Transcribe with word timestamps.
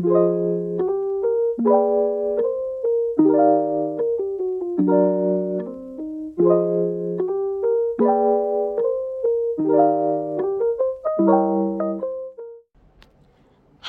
thank 0.00 0.12
you. 4.88 5.27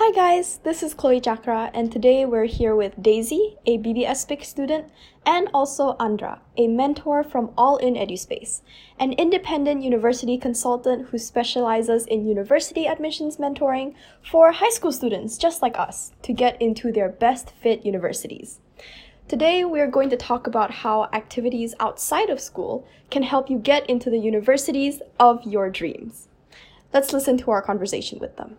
Hi 0.09 0.15
guys, 0.33 0.57
this 0.63 0.81
is 0.81 0.95
Chloe 0.95 1.21
Chakra, 1.21 1.69
and 1.71 1.91
today 1.91 2.25
we're 2.25 2.45
here 2.45 2.75
with 2.75 2.99
Deasy, 2.99 3.57
a 3.67 3.77
BBS 3.77 4.27
PIK 4.27 4.43
student, 4.43 4.91
and 5.23 5.47
also 5.53 5.95
Andra, 5.99 6.41
a 6.57 6.67
mentor 6.67 7.23
from 7.23 7.51
ALL-in 7.55 7.93
Eduspace, 7.93 8.61
an 8.99 9.13
independent 9.13 9.83
university 9.83 10.35
consultant 10.39 11.09
who 11.09 11.19
specializes 11.19 12.07
in 12.07 12.25
university 12.25 12.87
admissions 12.87 13.37
mentoring 13.37 13.93
for 14.23 14.51
high 14.51 14.71
school 14.71 14.91
students 14.91 15.37
just 15.37 15.61
like 15.61 15.77
us 15.77 16.11
to 16.23 16.33
get 16.33 16.59
into 16.59 16.91
their 16.91 17.09
best 17.09 17.51
fit 17.61 17.85
universities. 17.85 18.61
Today, 19.27 19.63
we're 19.63 19.91
going 19.91 20.09
to 20.09 20.17
talk 20.17 20.47
about 20.47 20.71
how 20.71 21.07
activities 21.13 21.75
outside 21.79 22.31
of 22.31 22.41
school 22.41 22.83
can 23.11 23.21
help 23.21 23.47
you 23.47 23.59
get 23.59 23.87
into 23.87 24.09
the 24.09 24.17
universities 24.17 25.03
of 25.19 25.43
your 25.43 25.69
dreams. 25.69 26.29
Let's 26.91 27.13
listen 27.13 27.37
to 27.37 27.51
our 27.51 27.61
conversation 27.61 28.17
with 28.17 28.37
them. 28.37 28.57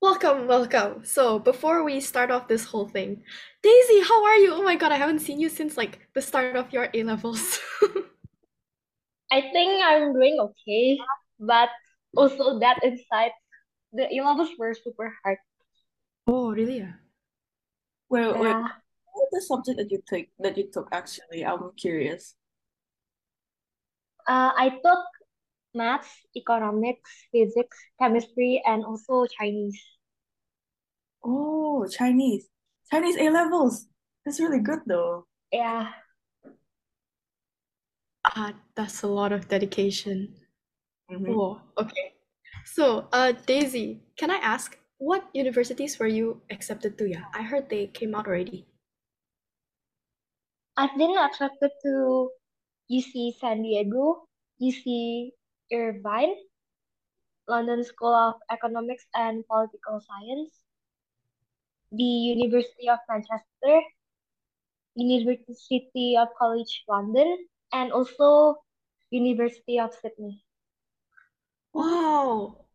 Welcome, 0.00 0.46
welcome. 0.46 1.04
So, 1.04 1.38
before 1.38 1.84
we 1.84 2.00
start 2.00 2.30
off 2.30 2.48
this 2.48 2.64
whole 2.64 2.88
thing, 2.88 3.22
Deasy, 3.62 4.00
how 4.00 4.24
are 4.24 4.36
you? 4.36 4.54
Oh 4.54 4.62
my 4.62 4.74
god, 4.74 4.92
I 4.92 4.96
haven't 4.96 5.20
seen 5.20 5.38
you 5.38 5.50
since 5.50 5.76
like 5.76 6.08
the 6.14 6.22
start 6.22 6.56
of 6.56 6.72
your 6.72 6.88
A 6.94 7.02
levels. 7.04 7.60
I 9.30 9.42
think 9.52 9.84
I'm 9.84 10.14
doing 10.14 10.40
okay, 10.40 10.98
but 11.38 11.68
also 12.16 12.58
that 12.60 12.80
inside 12.82 13.32
the 13.92 14.08
A 14.08 14.24
levels 14.24 14.48
were 14.58 14.72
super 14.72 15.12
hard. 15.22 15.36
oh, 16.26 16.50
really? 16.52 16.88
Wait, 18.08 18.38
wait. 18.38 18.48
Yeah. 18.48 18.68
What 19.12 19.28
the 19.32 19.42
subject 19.42 19.76
that 19.76 19.90
you 19.90 20.00
took 20.08 20.26
that 20.38 20.56
you 20.56 20.70
took 20.72 20.88
actually? 20.92 21.44
I'm 21.44 21.72
curious. 21.76 22.34
Uh, 24.26 24.52
I 24.56 24.70
took 24.82 25.04
maths, 25.74 26.10
economics, 26.36 27.10
physics, 27.32 27.76
chemistry, 27.98 28.62
and 28.66 28.84
also 28.84 29.26
Chinese. 29.26 29.80
Oh, 31.24 31.86
Chinese. 31.86 32.48
Chinese 32.90 33.16
A 33.16 33.30
levels. 33.30 33.86
That's 34.24 34.40
really 34.40 34.60
good 34.60 34.80
though. 34.86 35.26
Yeah. 35.52 35.88
Ah, 38.24 38.52
that's 38.74 39.02
a 39.02 39.08
lot 39.08 39.32
of 39.32 39.48
dedication. 39.48 40.34
Mhm. 41.10 41.34
Oh, 41.34 41.60
okay. 41.78 42.14
So, 42.64 43.08
uh, 43.12 43.32
Deasy, 43.32 44.00
can 44.16 44.30
I 44.30 44.36
ask 44.36 44.78
what 44.98 45.24
universities 45.32 45.98
were 45.98 46.06
you 46.10 46.42
accepted 46.50 46.98
to? 46.98 47.08
Yeah, 47.08 47.24
I 47.32 47.42
heard 47.42 47.68
they 47.68 47.86
came 47.88 48.14
out 48.14 48.26
already. 48.26 48.66
I've 50.76 50.96
been 50.96 51.16
accepted 51.16 51.70
to 51.84 52.30
UC 52.90 53.32
San 53.40 53.62
Diego, 53.62 54.28
UC 54.60 55.32
Irvine, 55.72 56.34
London 57.48 57.84
School 57.84 58.14
of 58.14 58.34
Economics 58.50 59.06
and 59.14 59.44
Political 59.46 60.00
Science, 60.00 60.50
the 61.92 62.04
University 62.04 62.88
of 62.88 62.98
Manchester, 63.08 63.80
University 64.94 66.16
of 66.16 66.28
College 66.38 66.84
London, 66.88 67.46
and 67.72 67.92
also 67.92 68.56
University 69.10 69.78
of 69.78 69.92
Sydney. 70.00 70.42
Wow. 71.72 72.66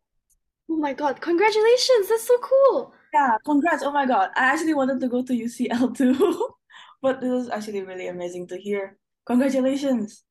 Oh 0.68 0.76
my 0.76 0.92
God, 0.92 1.20
congratulations! 1.20 2.08
That's 2.08 2.26
so 2.26 2.38
cool. 2.38 2.92
Yeah, 3.14 3.36
congrats. 3.44 3.82
Oh 3.82 3.92
my 3.92 4.06
God. 4.06 4.30
I 4.36 4.52
actually 4.52 4.74
wanted 4.74 5.00
to 5.00 5.08
go 5.08 5.22
to 5.22 5.32
UCL 5.32 5.96
too. 5.96 6.14
But 7.02 7.20
this 7.20 7.30
is 7.44 7.50
actually 7.50 7.82
really 7.82 8.08
amazing 8.08 8.48
to 8.48 8.58
hear. 8.58 8.98
Congratulations. 9.26 10.24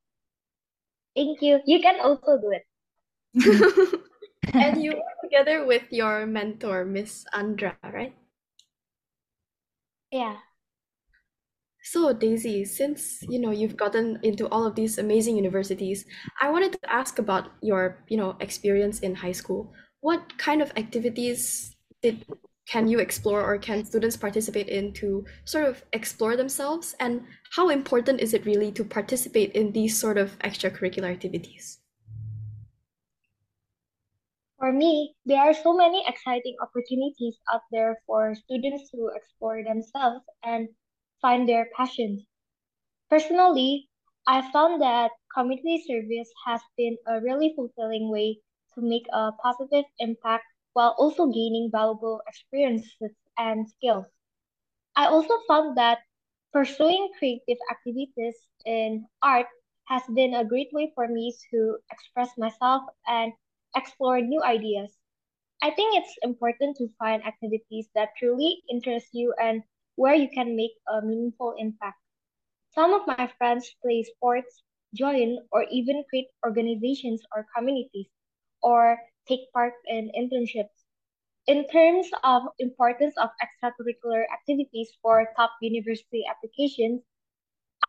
Thank 1.15 1.41
you. 1.41 1.61
You 1.65 1.79
can 1.79 1.99
also 2.01 2.37
do 2.37 2.51
it. 2.51 2.65
And 4.53 4.83
you 4.83 4.91
were 4.91 5.17
together 5.23 5.65
with 5.65 5.83
your 5.89 6.25
mentor, 6.25 6.85
Miss 6.85 7.25
Andra, 7.33 7.75
right? 7.83 8.13
Yeah. 10.11 10.37
So, 11.83 12.13
Deasy, 12.13 12.65
since 12.65 13.21
you 13.23 13.39
know 13.39 13.51
you've 13.51 13.77
gotten 13.77 14.19
into 14.23 14.47
all 14.49 14.65
of 14.65 14.75
these 14.75 14.97
amazing 14.97 15.35
universities, 15.35 16.05
I 16.41 16.49
wanted 16.49 16.73
to 16.73 16.93
ask 16.93 17.19
about 17.19 17.51
your, 17.61 18.03
you 18.07 18.17
know, 18.17 18.35
experience 18.39 18.99
in 19.01 19.15
high 19.15 19.33
school. 19.33 19.73
What 20.01 20.37
kind 20.37 20.61
of 20.61 20.71
activities 20.77 21.75
did 22.01 22.25
can 22.67 22.87
you 22.87 22.99
explore 22.99 23.43
or 23.43 23.57
can 23.59 23.85
students 23.85 24.17
participate 24.17 24.69
in 24.69 24.93
to 24.93 25.25
sort 25.45 25.65
of 25.65 25.83
explore 25.93 26.35
themselves? 26.35 26.95
And 26.99 27.21
how 27.55 27.69
important 27.69 28.19
is 28.19 28.33
it 28.33 28.45
really 28.45 28.69
to 28.69 28.83
participate 28.83 29.53
in 29.53 29.71
these 29.71 29.97
sort 29.97 30.17
of 30.17 30.37
extracurricular 30.39 31.09
activities? 31.09 31.79
For 34.59 34.73
me, 34.73 35.15
there 35.25 35.39
are 35.39 35.53
so 35.53 35.71
many 35.73 36.03
exciting 36.05 36.55
opportunities 36.61 37.39
out 37.53 37.61
there 37.71 37.97
for 38.05 38.35
students 38.35 38.91
to 38.91 39.09
explore 39.15 39.63
themselves 39.63 40.25
and 40.43 40.67
find 41.21 41.47
their 41.47 41.67
passions. 41.77 42.25
Personally, 43.09 43.87
I 44.27 44.51
found 44.51 44.81
that 44.81 45.11
community 45.33 45.81
service 45.87 46.31
has 46.45 46.59
been 46.75 46.97
a 47.07 47.21
really 47.21 47.53
fulfilling 47.55 48.11
way 48.11 48.39
to 48.73 48.81
make 48.81 49.07
a 49.13 49.31
positive 49.31 49.85
impact 49.99 50.43
while 50.73 50.93
also 50.97 51.27
gaining 51.27 51.69
valuable 51.71 52.19
experiences 52.27 53.15
and 53.37 53.69
skills. 53.69 54.07
I 54.97 55.07
also 55.07 55.39
found 55.47 55.77
that 55.77 55.99
pursuing 56.55 57.11
creative 57.19 57.59
activities 57.69 58.49
in 58.65 59.07
art 59.21 59.47
has 59.85 60.03
been 60.15 60.33
a 60.33 60.45
great 60.45 60.69
way 60.73 60.91
for 60.95 61.07
me 61.07 61.35
to 61.51 61.77
express 61.91 62.37
myself 62.37 62.83
and 63.07 63.33
explore 63.75 64.21
new 64.21 64.41
ideas. 64.43 64.97
I 65.61 65.71
think 65.71 65.95
it's 65.95 66.17
important 66.23 66.77
to 66.77 66.89
find 66.99 67.23
activities 67.25 67.89
that 67.95 68.15
truly 68.17 68.63
interest 68.69 69.09
you 69.13 69.33
and 69.41 69.63
where 69.95 70.15
you 70.15 70.29
can 70.29 70.55
make 70.55 70.73
a 70.87 71.01
meaningful 71.01 71.55
impact. 71.57 71.99
Some 72.71 72.93
of 72.93 73.07
my 73.07 73.25
friends 73.27 73.67
play 73.75 73.95
sports, 73.97 74.55
join, 74.87 75.37
or 75.51 75.63
even 75.71 76.03
create 76.09 76.29
organizations 76.45 77.21
or 77.35 77.47
communities, 77.55 78.09
or 78.61 78.99
take 79.27 79.51
part 79.53 79.73
in 79.87 80.11
internships. 80.17 80.84
In 81.47 81.67
terms 81.67 82.09
of 82.23 82.43
importance 82.57 83.13
of 83.17 83.29
extracurricular 83.41 84.25
activities 84.33 84.91
for 85.01 85.29
top 85.37 85.51
university 85.61 86.23
applications, 86.29 87.01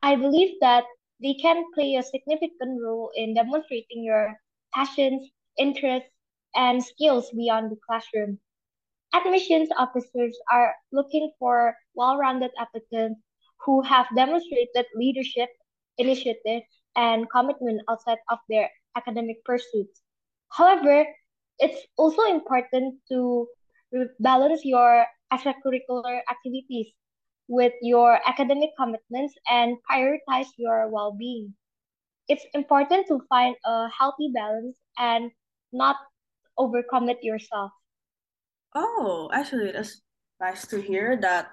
I 0.02 0.16
believe 0.16 0.60
that 0.60 0.84
they 1.22 1.34
can 1.34 1.64
play 1.74 1.94
a 1.94 2.02
significant 2.02 2.82
role 2.82 3.10
in 3.14 3.34
demonstrating 3.34 4.04
your 4.04 4.38
passions, 4.74 5.30
interests, 5.58 6.10
and 6.54 6.84
skills 6.84 7.30
beyond 7.30 7.70
the 7.70 7.76
classroom. 7.86 8.38
Admissions 9.14 9.70
officers 9.78 10.38
are 10.52 10.74
looking 10.92 11.32
for 11.38 11.74
well-rounded 11.94 12.50
applicants 12.58 13.20
who 13.64 13.80
have 13.82 14.06
demonstrated 14.14 14.84
leadership, 14.94 15.48
initiative, 15.96 16.62
and 16.94 17.30
commitment 17.30 17.80
outside 17.88 18.18
of 18.30 18.38
their 18.50 18.70
academic 18.96 19.42
pursuits. 19.44 20.02
However, 20.50 21.06
it's 21.58 21.86
also 21.96 22.22
important 22.22 23.00
to 23.08 23.48
balance 24.20 24.64
your 24.64 25.06
extracurricular 25.32 26.20
activities 26.30 26.88
with 27.48 27.72
your 27.82 28.18
academic 28.26 28.70
commitments 28.78 29.34
and 29.48 29.76
prioritize 29.88 30.48
your 30.56 30.88
well-being. 30.88 31.54
It's 32.28 32.44
important 32.54 33.06
to 33.06 33.20
find 33.28 33.54
a 33.64 33.88
healthy 33.88 34.30
balance 34.34 34.76
and 34.98 35.30
not 35.72 35.96
overcommit 36.58 37.22
yourself. 37.22 37.70
Oh, 38.74 39.30
actually, 39.32 39.72
that's 39.72 40.02
nice 40.40 40.66
to 40.66 40.80
hear 40.80 41.16
that 41.22 41.50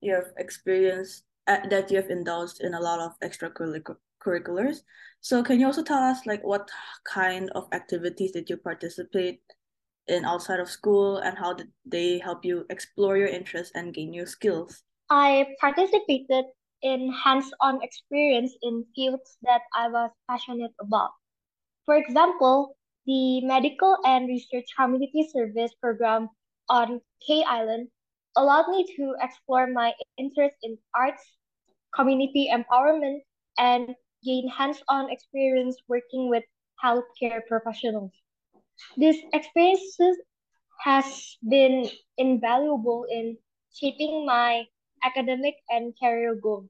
you 0.00 0.14
have 0.14 0.30
experienced 0.38 1.24
uh, 1.48 1.66
that 1.68 1.90
you 1.90 1.96
have 1.96 2.10
indulged 2.10 2.60
in 2.60 2.74
a 2.74 2.80
lot 2.80 3.00
of 3.00 3.18
extracurriculars. 3.20 4.78
So 5.20 5.42
can 5.42 5.60
you 5.60 5.66
also 5.66 5.82
tell 5.82 5.98
us 5.98 6.26
like 6.26 6.42
what 6.44 6.70
kind 7.04 7.50
of 7.54 7.68
activities 7.72 8.32
did 8.32 8.48
you 8.48 8.56
participate 8.56 9.40
in 10.06 10.24
outside 10.24 10.60
of 10.60 10.70
school 10.70 11.18
and 11.18 11.36
how 11.36 11.52
did 11.52 11.68
they 11.84 12.18
help 12.18 12.44
you 12.44 12.64
explore 12.70 13.16
your 13.16 13.28
interests 13.28 13.72
and 13.74 13.92
gain 13.92 14.10
new 14.10 14.26
skills? 14.26 14.82
I 15.10 15.46
participated 15.60 16.46
in 16.82 17.12
hands-on 17.12 17.82
experience 17.82 18.54
in 18.62 18.84
fields 18.94 19.36
that 19.42 19.62
I 19.74 19.88
was 19.88 20.10
passionate 20.28 20.72
about. 20.80 21.10
For 21.84 21.96
example, 21.96 22.76
the 23.06 23.40
Medical 23.44 23.96
and 24.04 24.28
Research 24.28 24.66
Community 24.78 25.28
Service 25.32 25.72
program 25.80 26.28
on 26.68 27.00
K 27.26 27.42
Island 27.42 27.88
allowed 28.36 28.68
me 28.68 28.86
to 28.96 29.14
explore 29.20 29.66
my 29.66 29.92
interest 30.18 30.56
in 30.62 30.78
arts, 30.94 31.24
community 31.94 32.48
empowerment, 32.52 33.20
and 33.56 33.94
gain 34.24 34.48
hands-on 34.48 35.10
experience 35.10 35.76
working 35.88 36.28
with 36.28 36.44
healthcare 36.82 37.40
professionals. 37.48 38.12
These 38.96 39.22
experiences 39.32 40.18
has 40.84 41.36
been 41.48 41.88
invaluable 42.16 43.04
in 43.10 43.38
shaping 43.72 44.26
my 44.26 44.66
academic 45.04 45.56
and 45.70 45.94
career 45.98 46.34
goals. 46.34 46.68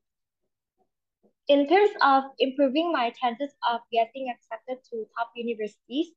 In 1.48 1.66
terms 1.68 1.90
of 2.02 2.24
improving 2.38 2.92
my 2.92 3.10
chances 3.10 3.54
of 3.70 3.80
getting 3.92 4.30
accepted 4.30 4.78
to 4.90 5.06
top 5.16 5.32
universities, 5.34 6.12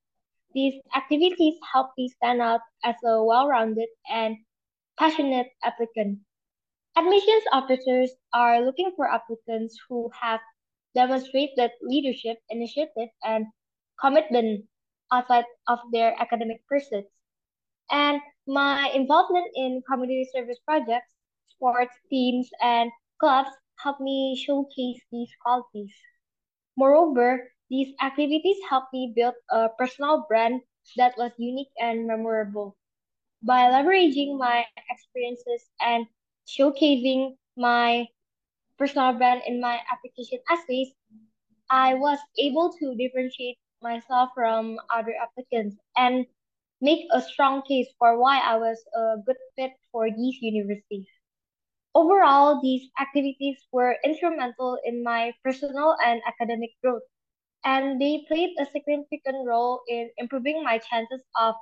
these 0.54 0.82
activities 0.96 1.56
help 1.74 1.92
me 1.98 2.10
stand 2.10 2.42
out 2.42 2.62
as 2.84 2.96
a 3.04 3.24
well 3.24 3.48
rounded 3.48 3.90
and 4.10 4.38
passionate 4.98 5.48
applicant. 5.64 6.20
Admissions 6.98 7.44
officers 7.52 8.12
are 8.34 8.62
looking 8.62 8.92
for 8.96 9.10
applicants 9.10 9.78
who 9.88 10.10
have 10.22 10.42
demonstrated 10.96 11.72
leadership, 11.82 12.38
initiative, 12.50 13.10
and 13.24 13.48
commitment 14.00 14.66
outside 15.12 15.46
of 15.68 15.80
their 15.92 16.14
academic 16.20 16.66
pursuits. 16.68 17.12
And 17.92 18.22
my 18.48 18.90
involvement 18.94 19.48
in 19.56 19.82
community 19.90 20.28
service 20.34 20.60
projects, 20.66 21.14
sports 21.48 21.96
teams, 22.10 22.50
and 22.62 22.92
clubs 23.20 23.50
helped 23.78 24.02
me 24.02 24.36
showcase 24.36 25.02
these 25.12 25.32
qualities. 25.44 25.94
Moreover, 26.76 27.54
these 27.70 27.94
activities 28.02 28.58
helped 28.70 28.94
me 28.94 29.14
build 29.16 29.36
a 29.50 29.70
personal 29.78 30.26
brand 30.28 30.62
that 30.98 31.18
was 31.18 31.32
unique 31.38 31.72
and 31.80 32.08
memorable. 32.08 32.78
By 33.44 33.70
leveraging 33.72 34.38
my 34.38 34.66
experiences 34.90 35.70
and 35.80 36.08
showcasing 36.48 37.38
my 37.56 38.08
personal 38.82 39.14
brand 39.14 39.44
in 39.48 39.62
my 39.62 39.80
application 39.94 40.40
essays, 40.52 40.94
I 41.72 41.96
was 41.96 42.20
able 42.38 42.74
to 42.80 42.96
differentiate 42.96 43.60
myself 43.82 44.32
from 44.36 44.80
other 44.94 45.16
applicants 45.22 45.78
and 45.98 46.26
make 46.82 47.08
a 47.12 47.22
strong 47.22 47.64
case 47.64 47.88
for 48.00 48.18
why 48.20 48.40
I 48.40 48.58
was 48.58 48.84
a 48.96 49.18
good 49.26 49.38
fit 49.56 49.72
for 49.92 50.10
these 50.12 50.42
universities. 50.42 51.08
Overall, 51.96 52.62
these 52.62 52.90
activities 53.00 53.66
were 53.72 53.98
instrumental 54.06 54.78
in 54.86 55.04
my 55.04 55.34
personal 55.44 55.96
and 56.04 56.22
academic 56.28 56.72
growth, 56.84 57.04
and 57.66 58.02
they 58.02 58.26
played 58.28 58.56
a 58.60 58.66
significant 58.66 59.48
role 59.48 59.82
in 59.88 60.12
improving 60.18 60.64
my 60.64 60.80
chances 60.80 61.24
of 61.38 61.56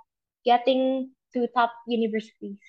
getting 0.46 1.16
to 1.34 1.48
top 1.56 1.74
universities. 1.88 2.60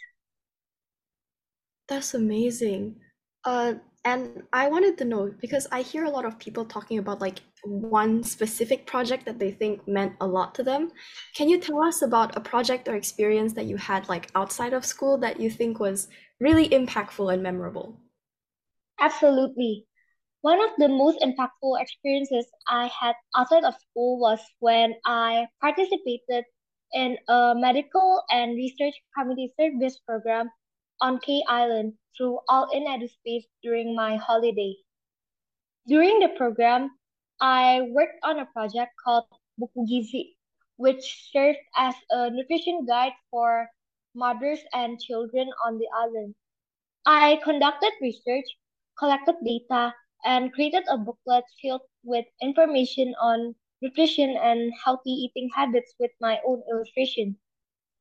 That's 1.89 2.15
amazing. 2.15 3.01
Uh, 3.45 3.75
and 4.05 4.43
I 4.53 4.69
wanted 4.69 4.97
to 4.99 5.05
know 5.05 5.31
because 5.41 5.67
I 5.71 5.83
hear 5.83 6.05
a 6.05 6.11
lot 6.11 6.25
of 6.25 6.39
people 6.39 6.65
talking 6.65 6.99
about 6.99 7.21
like 7.21 7.41
one 7.65 8.23
specific 8.23 8.87
project 8.87 9.27
that 9.27 9.39
they 9.39 9.51
think 9.51 9.87
meant 9.87 10.15
a 10.21 10.27
lot 10.27 10.55
to 10.55 10.63
them. 10.63 10.91
Can 11.35 11.49
you 11.49 11.61
tell 11.61 11.83
us 11.83 12.01
about 12.01 12.37
a 12.37 12.41
project 12.41 12.89
or 12.89 12.97
experience 12.97 13.53
that 13.55 13.67
you 13.67 13.77
had 13.77 14.09
like 14.09 14.31
outside 14.35 14.73
of 14.73 14.87
school 14.87 15.19
that 15.19 15.39
you 15.39 15.51
think 15.51 15.81
was 15.81 16.09
really 16.41 16.69
impactful 16.71 17.33
and 17.33 17.43
memorable? 17.43 18.01
Absolutely. 18.99 19.87
One 20.41 20.63
of 20.63 20.71
the 20.79 20.89
most 20.89 21.21
impactful 21.21 21.81
experiences 21.81 22.47
I 22.67 22.91
had 22.99 23.15
outside 23.37 23.65
of 23.65 23.75
school 23.75 24.19
was 24.19 24.41
when 24.61 24.95
I 25.05 25.47
participated 25.61 26.45
in 26.95 27.19
a 27.29 27.55
medical 27.55 28.23
and 28.31 28.57
research 28.57 28.95
community 29.17 29.53
service 29.61 30.01
program 30.07 30.49
on 31.03 31.19
K 31.21 31.45
Island 31.47 31.95
through 32.17 32.41
ALL-in 32.49 32.85
Eduspace 32.85 33.47
during 33.63 33.95
my 33.95 34.17
holiday. 34.17 34.77
During 35.87 36.21
the 36.21 36.29
program, 36.29 36.99
I 37.41 37.83
worked 37.91 38.19
on 38.23 38.39
a 38.39 38.47
project 38.47 38.93
called 39.03 39.25
Buku 39.59 39.89
Gizi, 39.89 40.37
which 40.77 41.31
served 41.33 41.59
as 41.77 41.95
a 42.11 42.31
nutrition 42.31 42.85
guide 42.87 43.15
for 43.31 43.71
mothers 44.15 44.61
and 44.73 45.01
children 45.01 45.51
on 45.65 45.79
the 45.79 45.89
island. 45.97 46.35
I 47.07 47.41
conducted 47.43 47.93
research, 48.01 48.45
collected 48.99 49.37
data, 49.45 49.95
and 50.25 50.53
created 50.53 50.85
a 50.89 50.99
booklet 50.99 51.45
filled 51.61 51.83
with 52.03 52.27
information 52.43 53.15
on 53.21 53.55
nutrition 53.81 54.37
and 54.37 54.73
healthy 54.85 55.11
eating 55.11 55.51
habits 55.55 55.95
with 55.99 56.11
my 56.21 56.41
own 56.47 56.63
illustration. 56.71 57.39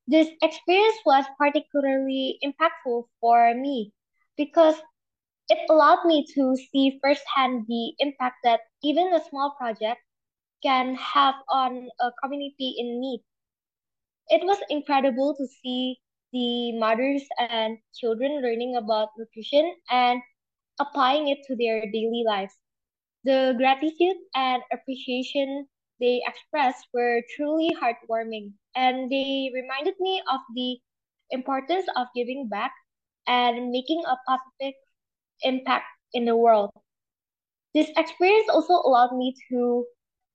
This 0.08 0.30
experience 0.42 0.98
was 1.06 1.26
particularly 1.38 2.40
impactful 2.44 3.06
for 3.22 3.54
me 3.56 3.94
because 4.40 4.82
it 5.50 5.60
allowed 5.70 6.06
me 6.06 6.26
to 6.36 6.56
see 6.56 7.00
firsthand 7.04 7.68
the 7.68 7.94
impact 8.00 8.38
that 8.44 8.62
even 8.84 9.14
a 9.14 9.24
small 9.30 9.56
project 9.60 10.02
can 10.64 10.96
have 10.96 11.36
on 11.50 11.90
a 12.00 12.12
community 12.24 12.76
in 12.80 13.02
need. 13.02 13.24
It 14.30 14.46
was 14.46 14.60
incredible 14.70 15.36
to 15.36 15.46
see 15.46 16.00
the 16.32 16.72
mothers 16.80 17.28
and 17.38 17.80
children 17.94 18.42
learning 18.42 18.76
about 18.78 19.10
nutrition 19.18 19.76
and 19.90 20.22
applying 20.80 21.28
it 21.28 21.40
to 21.48 21.56
their 21.58 21.82
daily 21.92 22.24
lives. 22.26 22.58
The 23.24 23.56
gratitude 23.58 24.18
and 24.36 24.64
appreciation 24.72 25.68
they 26.00 26.22
expressed 26.26 26.88
were 26.94 27.24
truly 27.36 27.76
heartwarming, 27.76 28.54
and 28.76 29.12
they 29.12 29.52
reminded 29.54 29.96
me 30.00 30.22
of 30.32 30.42
the 30.56 30.80
importance 31.32 31.88
of 31.96 32.08
giving 32.16 32.48
back 32.50 32.74
and 33.30 33.72
making 33.72 34.04
a 34.08 34.18
positive 34.28 34.76
impact 35.44 35.86
in 36.14 36.26
the 36.26 36.36
world. 36.38 36.72
This 37.74 37.90
experience 37.98 38.50
also 38.50 38.74
allowed 38.76 39.16
me 39.18 39.36
to 39.50 39.88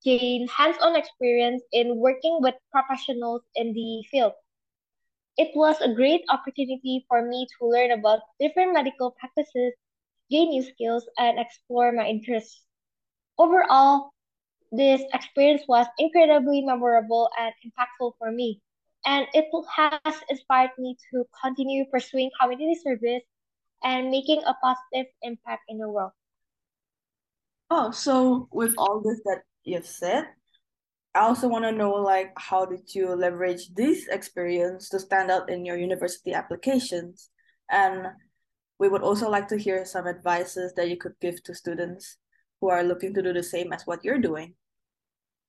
gain 0.05 0.49
hands 0.49 0.79
on 0.81 0.97
experience 0.97 1.63
in 1.73 1.99
working 1.99 2.39
with 2.41 2.55
professionals 2.71 3.43
in 3.57 3.73
the 3.75 4.03
field. 4.11 4.35
It 5.39 5.57
was 5.57 5.81
a 5.81 5.93
great 5.95 6.25
opportunity 6.29 7.05
for 7.09 7.23
me 7.23 7.47
to 7.59 7.67
learn 7.67 7.91
about 7.93 8.23
different 8.39 8.73
medical 8.75 9.13
practices, 9.13 9.75
gain 10.31 10.51
new 10.51 10.63
skills, 10.63 11.09
and 11.19 11.39
explore 11.39 11.93
my 11.93 12.09
interests. 12.09 12.65
Overall, 13.39 14.13
this 14.71 15.03
experience 15.13 15.67
was 15.69 15.87
incredibly 15.99 16.63
memorable 16.63 17.31
and 17.39 17.55
impactful 17.65 18.15
for 18.19 18.33
me, 18.33 18.63
and 19.07 19.27
it 19.35 19.47
has 19.77 20.15
inspired 20.29 20.71
me 20.79 20.97
to 21.11 21.25
continue 21.43 21.85
pursuing 21.91 22.31
community 22.41 22.79
service 22.83 23.23
and 23.83 24.11
making 24.11 24.43
a 24.47 24.55
positive 24.55 25.13
impact 25.23 25.63
in 25.69 25.79
the 25.79 25.89
world. 25.89 26.13
Oh, 27.71 27.91
so 27.91 28.49
with 28.53 28.75
all 28.79 29.01
this 29.01 29.21
that 29.25 29.43
you've 29.65 29.87
said, 29.87 30.27
I 31.15 31.21
also 31.21 31.49
want 31.49 31.65
to 31.65 31.73
know 31.73 31.93
like 31.93 32.33
how 32.37 32.65
did 32.65 32.95
you 32.95 33.15
leverage 33.15 33.73
this 33.75 34.09
experience 34.09 34.89
to 34.89 34.99
stand 34.99 35.31
out 35.31 35.51
in 35.51 35.65
your 35.65 35.77
university 35.77 36.33
applications? 36.33 37.31
And 37.71 38.07
we 38.79 38.89
would 38.89 39.03
also 39.03 39.31
like 39.31 39.49
to 39.49 39.59
hear 39.59 39.85
some 39.85 40.07
advices 40.07 40.73
that 40.75 40.89
you 40.89 40.97
could 40.97 41.15
give 41.21 41.43
to 41.45 41.55
students 41.55 42.17
who 42.61 42.69
are 42.69 42.83
looking 42.83 43.15
to 43.15 43.23
do 43.23 43.33
the 43.33 43.43
same 43.43 43.73
as 43.73 43.87
what 43.87 44.05
you're 44.05 44.19
doing. 44.19 44.55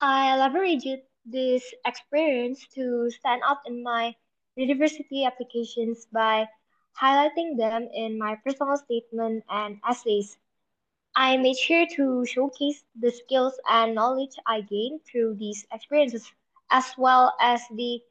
I 0.01 0.38
leveraged 0.38 1.00
this 1.25 1.74
experience 1.86 2.65
to 2.75 3.10
stand 3.10 3.41
out 3.48 3.58
in 3.65 3.84
my 3.84 4.15
university 4.55 5.25
applications 5.25 6.05
by 6.12 6.48
highlighting 7.01 7.58
them 7.58 7.89
in 7.94 8.17
my 8.17 8.36
personal 8.36 8.77
statement 8.77 9.44
and 9.50 9.79
essays. 9.88 10.38
I 11.15 11.38
made 11.38 11.58
sure 11.58 11.86
to 11.96 12.25
showcase 12.25 12.84
the 12.96 13.12
skills 13.12 13.60
and 13.70 13.96
knowledge 13.96 14.36
I 14.46 14.62
gained 14.62 15.01
through 15.05 15.36
these 15.36 15.65
experiences, 15.72 16.32
as 16.70 16.94
well 16.98 17.36
as 17.39 17.62
the 17.70 18.01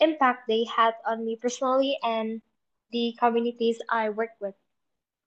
impact 0.00 0.48
they 0.48 0.64
had 0.64 0.94
on 1.06 1.24
me 1.24 1.36
personally 1.36 1.98
and 2.02 2.42
the 2.90 3.14
communities 3.18 3.80
I 3.90 4.10
work 4.10 4.30
with. 4.40 4.54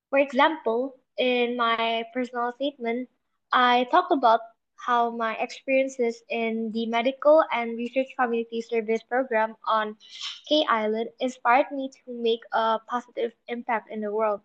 For 0.10 0.19
example, 0.19 0.95
in 1.17 1.57
my 1.57 2.05
personal 2.13 2.51
statement, 2.53 3.10
I 3.51 3.86
talked 3.91 4.12
about 4.12 4.41
how 4.85 5.11
my 5.11 5.35
experiences 5.35 6.23
in 6.29 6.71
the 6.73 6.85
medical 6.88 7.43
and 7.51 7.77
research 7.77 8.07
community 8.19 8.61
service 8.61 9.03
program 9.03 9.55
on 9.65 9.95
K 10.50 10.65
Island 10.69 11.09
inspired 11.19 11.71
me 11.71 11.89
to 11.89 12.11
make 12.21 12.41
a 12.53 12.79
positive 12.89 13.31
impact 13.47 13.89
in 13.91 14.01
the 14.01 14.11
world. 14.11 14.41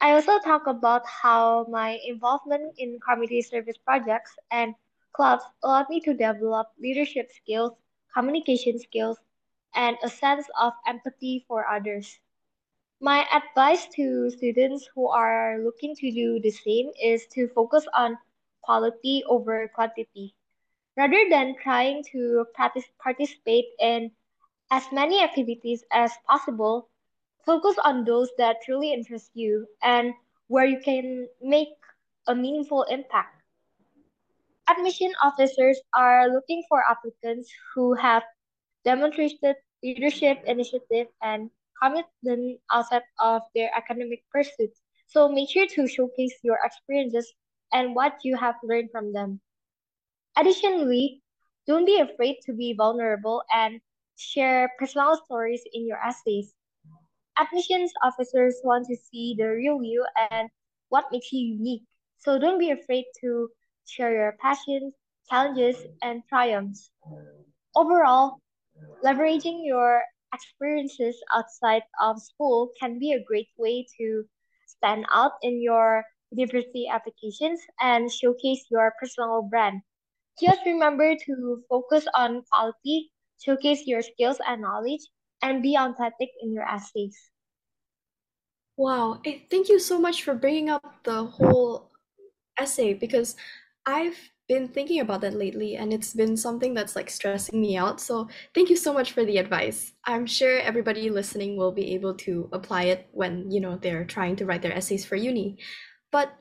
I 0.00 0.12
also 0.12 0.38
talk 0.38 0.66
about 0.66 1.06
how 1.06 1.66
my 1.68 1.98
involvement 2.06 2.74
in 2.78 2.98
community 3.00 3.42
service 3.42 3.78
projects 3.78 4.36
and 4.50 4.74
clubs 5.12 5.44
allowed 5.62 5.88
me 5.88 6.00
to 6.02 6.12
develop 6.14 6.68
leadership 6.78 7.30
skills, 7.32 7.72
communication 8.14 8.78
skills, 8.78 9.18
and 9.74 9.96
a 10.02 10.08
sense 10.08 10.46
of 10.60 10.72
empathy 10.86 11.44
for 11.48 11.66
others. 11.66 12.18
My 13.00 13.26
advice 13.32 13.86
to 13.96 14.30
students 14.30 14.88
who 14.94 15.08
are 15.08 15.58
looking 15.58 15.94
to 15.96 16.10
do 16.10 16.40
the 16.40 16.50
same 16.50 16.90
is 17.02 17.26
to 17.34 17.48
focus 17.48 17.86
on 17.94 18.18
quality 18.64 19.22
over 19.28 19.68
quantity. 19.74 20.34
Rather 20.96 21.28
than 21.30 21.56
trying 21.62 22.04
to 22.12 22.46
participate 22.98 23.66
in 23.80 24.10
as 24.70 24.90
many 24.92 25.22
activities 25.22 25.84
as 25.92 26.12
possible, 26.26 26.88
focus 27.44 27.76
on 27.84 28.04
those 28.04 28.30
that 28.38 28.62
truly 28.64 28.92
interest 28.92 29.30
you 29.34 29.66
and 29.82 30.14
where 30.48 30.66
you 30.66 30.80
can 30.80 31.28
make 31.42 31.68
a 32.26 32.34
meaningful 32.34 32.82
impact. 32.84 33.42
Admission 34.68 35.12
officers 35.22 35.80
are 35.94 36.28
looking 36.28 36.62
for 36.68 36.82
applicants 36.88 37.52
who 37.74 37.94
have 37.94 38.22
demonstrated 38.84 39.56
leadership, 39.82 40.42
initiative, 40.46 41.08
and 41.22 41.50
commitment 41.82 42.60
outside 42.70 43.02
of 43.20 43.42
their 43.54 43.70
academic 43.74 44.24
pursuits. 44.30 44.80
So 45.06 45.28
make 45.28 45.50
sure 45.50 45.66
to 45.66 45.86
showcase 45.86 46.38
your 46.42 46.58
experiences 46.64 47.34
and 47.74 47.96
what 47.96 48.18
you 48.24 48.36
have 48.38 48.56
learned 48.64 48.90
from 48.92 49.12
them. 49.12 49.42
Additionally, 50.36 51.22
don't 51.66 51.84
be 51.86 51.98
afraid 51.98 52.38
to 52.46 52.52
be 52.54 52.72
vulnerable 52.74 53.42
and 53.52 53.80
share 54.16 54.72
personal 54.78 55.16
stories 55.24 55.64
in 55.72 55.86
your 55.86 55.98
essays. 56.04 56.54
Admissions 57.38 57.92
officers 58.02 58.60
want 58.64 58.86
to 58.86 58.96
see 58.96 59.34
the 59.38 59.46
real 59.48 59.82
you 59.82 60.06
and 60.30 60.50
what 60.88 61.10
makes 61.12 61.32
you 61.32 61.40
unique. 61.56 61.84
So 62.18 62.38
don't 62.38 62.58
be 62.58 62.70
afraid 62.70 63.06
to 63.20 63.50
share 63.86 64.12
your 64.14 64.36
passions, 64.40 64.94
challenges, 65.28 65.86
and 66.02 66.22
triumphs. 66.28 66.90
Overall, 67.76 68.40
leveraging 69.04 69.64
your 69.64 70.02
experiences 70.32 71.22
outside 71.34 71.82
of 72.00 72.20
school 72.20 72.72
can 72.80 72.98
be 72.98 73.12
a 73.12 73.22
great 73.22 73.48
way 73.56 73.86
to 73.98 74.24
stand 74.66 75.06
out 75.12 75.32
in 75.42 75.60
your 75.62 76.04
university 76.36 76.86
applications 76.90 77.60
and 77.80 78.10
showcase 78.10 78.66
your 78.70 78.92
personal 79.00 79.42
brand. 79.42 79.80
Just 80.40 80.60
remember 80.66 81.14
to 81.14 81.62
focus 81.68 82.06
on 82.14 82.42
quality, 82.50 83.12
showcase 83.40 83.86
your 83.86 84.02
skills 84.02 84.38
and 84.46 84.62
knowledge, 84.62 85.02
and 85.42 85.62
be 85.62 85.76
authentic 85.76 86.30
in 86.42 86.52
your 86.52 86.66
essays. 86.66 87.16
Wow, 88.76 89.20
eh, 89.24 89.38
thank 89.50 89.68
you 89.68 89.78
so 89.78 90.00
much 90.00 90.24
for 90.24 90.34
bringing 90.34 90.70
up 90.70 90.82
the 91.04 91.24
whole 91.24 91.92
essay 92.58 92.94
because 92.94 93.36
I've 93.86 94.18
been 94.48 94.68
thinking 94.68 95.00
about 95.00 95.20
that 95.22 95.34
lately 95.34 95.76
and 95.76 95.92
it's 95.92 96.12
been 96.12 96.36
something 96.36 96.74
that's 96.74 96.96
like 96.96 97.08
stressing 97.08 97.60
me 97.60 97.76
out. 97.76 98.00
So, 98.00 98.28
thank 98.54 98.68
you 98.68 98.76
so 98.76 98.92
much 98.92 99.12
for 99.12 99.24
the 99.24 99.38
advice. 99.38 99.92
I'm 100.04 100.26
sure 100.26 100.58
everybody 100.58 101.08
listening 101.08 101.56
will 101.56 101.72
be 101.72 101.94
able 101.94 102.14
to 102.26 102.48
apply 102.52 102.84
it 102.84 103.08
when, 103.12 103.50
you 103.50 103.60
know, 103.60 103.76
they're 103.76 104.04
trying 104.04 104.36
to 104.36 104.46
write 104.46 104.62
their 104.62 104.76
essays 104.76 105.04
for 105.04 105.16
uni. 105.16 105.58
But 106.14 106.32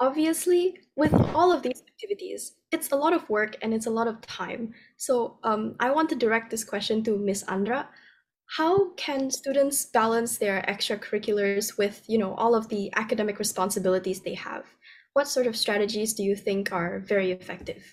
obviously, 0.00 0.80
with 0.96 1.14
all 1.32 1.52
of 1.52 1.62
these 1.62 1.80
activities, 1.86 2.56
it's 2.72 2.90
a 2.90 2.96
lot 2.96 3.12
of 3.12 3.30
work 3.30 3.56
and 3.62 3.72
it's 3.72 3.86
a 3.86 3.96
lot 3.98 4.08
of 4.08 4.20
time. 4.22 4.74
So, 4.96 5.38
um, 5.44 5.76
I 5.78 5.92
want 5.92 6.08
to 6.08 6.16
direct 6.16 6.50
this 6.50 6.64
question 6.64 7.04
to 7.04 7.16
Miss 7.16 7.44
Andra. 7.44 7.88
How 8.56 8.90
can 8.94 9.30
students 9.30 9.86
balance 9.86 10.38
their 10.38 10.64
extracurriculars 10.66 11.78
with, 11.78 12.02
you 12.08 12.18
know, 12.18 12.34
all 12.34 12.56
of 12.56 12.68
the 12.68 12.92
academic 12.96 13.38
responsibilities 13.38 14.20
they 14.20 14.34
have? 14.34 14.64
What 15.12 15.28
sort 15.28 15.46
of 15.46 15.56
strategies 15.56 16.14
do 16.14 16.24
you 16.24 16.34
think 16.34 16.72
are 16.72 16.98
very 16.98 17.30
effective? 17.30 17.84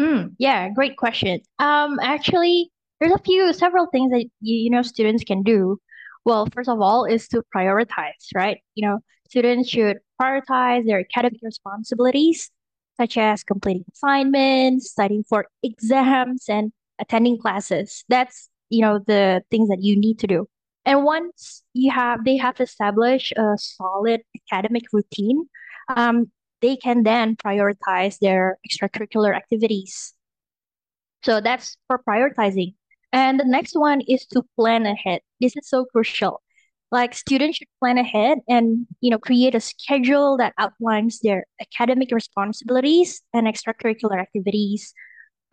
Mm, 0.00 0.34
yeah, 0.40 0.68
great 0.70 0.96
question. 0.96 1.42
Um, 1.60 2.00
actually, 2.02 2.72
there's 2.98 3.12
a 3.12 3.22
few 3.24 3.52
several 3.52 3.86
things 3.86 4.10
that 4.10 4.24
you, 4.40 4.64
you 4.64 4.70
know 4.70 4.82
students 4.82 5.22
can 5.22 5.44
do. 5.44 5.78
Well, 6.24 6.48
first 6.52 6.68
of 6.68 6.80
all, 6.80 7.04
is 7.04 7.28
to 7.28 7.44
prioritize, 7.54 8.26
right? 8.34 8.58
You 8.74 8.88
know, 8.88 8.98
students 9.28 9.68
should 9.68 9.98
prioritize 10.20 10.86
their 10.86 11.00
academic 11.00 11.40
responsibilities, 11.42 12.50
such 12.96 13.16
as 13.16 13.44
completing 13.44 13.84
assignments, 13.92 14.90
studying 14.90 15.24
for 15.24 15.46
exams, 15.62 16.46
and 16.48 16.72
attending 16.98 17.38
classes. 17.38 18.04
That's 18.08 18.48
you 18.70 18.82
know 18.82 18.98
the 19.06 19.42
things 19.50 19.68
that 19.68 19.82
you 19.82 19.98
need 19.98 20.18
to 20.20 20.26
do. 20.26 20.48
And 20.84 21.04
once 21.04 21.62
you 21.74 21.90
have 21.90 22.24
they 22.24 22.36
have 22.36 22.60
established 22.60 23.32
a 23.32 23.56
solid 23.56 24.22
academic 24.50 24.84
routine 24.92 25.48
um, 25.88 26.30
they 26.60 26.76
can 26.76 27.02
then 27.02 27.36
prioritize 27.36 28.18
their 28.18 28.58
extracurricular 28.68 29.34
activities. 29.34 30.14
So 31.22 31.40
that's 31.40 31.76
for 31.86 32.00
prioritizing. 32.06 32.74
And 33.12 33.40
the 33.40 33.44
next 33.44 33.74
one 33.74 34.00
is 34.02 34.26
to 34.26 34.42
plan 34.56 34.86
ahead. 34.86 35.20
This 35.40 35.56
is 35.56 35.68
so 35.68 35.84
crucial 35.86 36.42
like 36.90 37.14
students 37.14 37.58
should 37.58 37.68
plan 37.80 37.98
ahead 37.98 38.38
and 38.48 38.86
you 39.00 39.10
know 39.10 39.18
create 39.18 39.54
a 39.54 39.60
schedule 39.60 40.36
that 40.36 40.54
outlines 40.58 41.20
their 41.20 41.44
academic 41.60 42.10
responsibilities 42.12 43.22
and 43.34 43.46
extracurricular 43.46 44.20
activities 44.20 44.94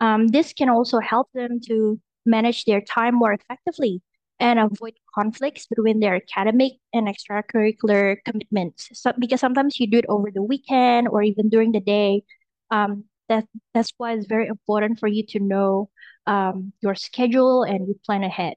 um, 0.00 0.28
this 0.28 0.52
can 0.52 0.68
also 0.68 0.98
help 0.98 1.28
them 1.34 1.60
to 1.66 2.00
manage 2.24 2.64
their 2.64 2.80
time 2.80 3.14
more 3.14 3.32
effectively 3.32 4.02
and 4.38 4.58
avoid 4.58 4.92
conflicts 5.14 5.66
between 5.66 6.00
their 6.00 6.16
academic 6.16 6.72
and 6.92 7.08
extracurricular 7.08 8.16
commitments. 8.24 8.88
So, 8.92 9.12
because 9.18 9.40
sometimes 9.40 9.80
you 9.80 9.86
do 9.86 9.98
it 9.98 10.04
over 10.08 10.30
the 10.30 10.42
weekend 10.42 11.08
or 11.08 11.22
even 11.22 11.48
during 11.48 11.72
the 11.72 11.80
day. 11.80 12.22
Um, 12.70 13.04
that 13.28 13.46
that's 13.74 13.92
why 13.96 14.12
it's 14.12 14.26
very 14.26 14.46
important 14.46 15.00
for 15.00 15.08
you 15.08 15.24
to 15.30 15.40
know 15.40 15.90
um, 16.26 16.72
your 16.80 16.94
schedule 16.94 17.62
and 17.62 17.88
you 17.88 17.98
plan 18.04 18.22
ahead. 18.22 18.54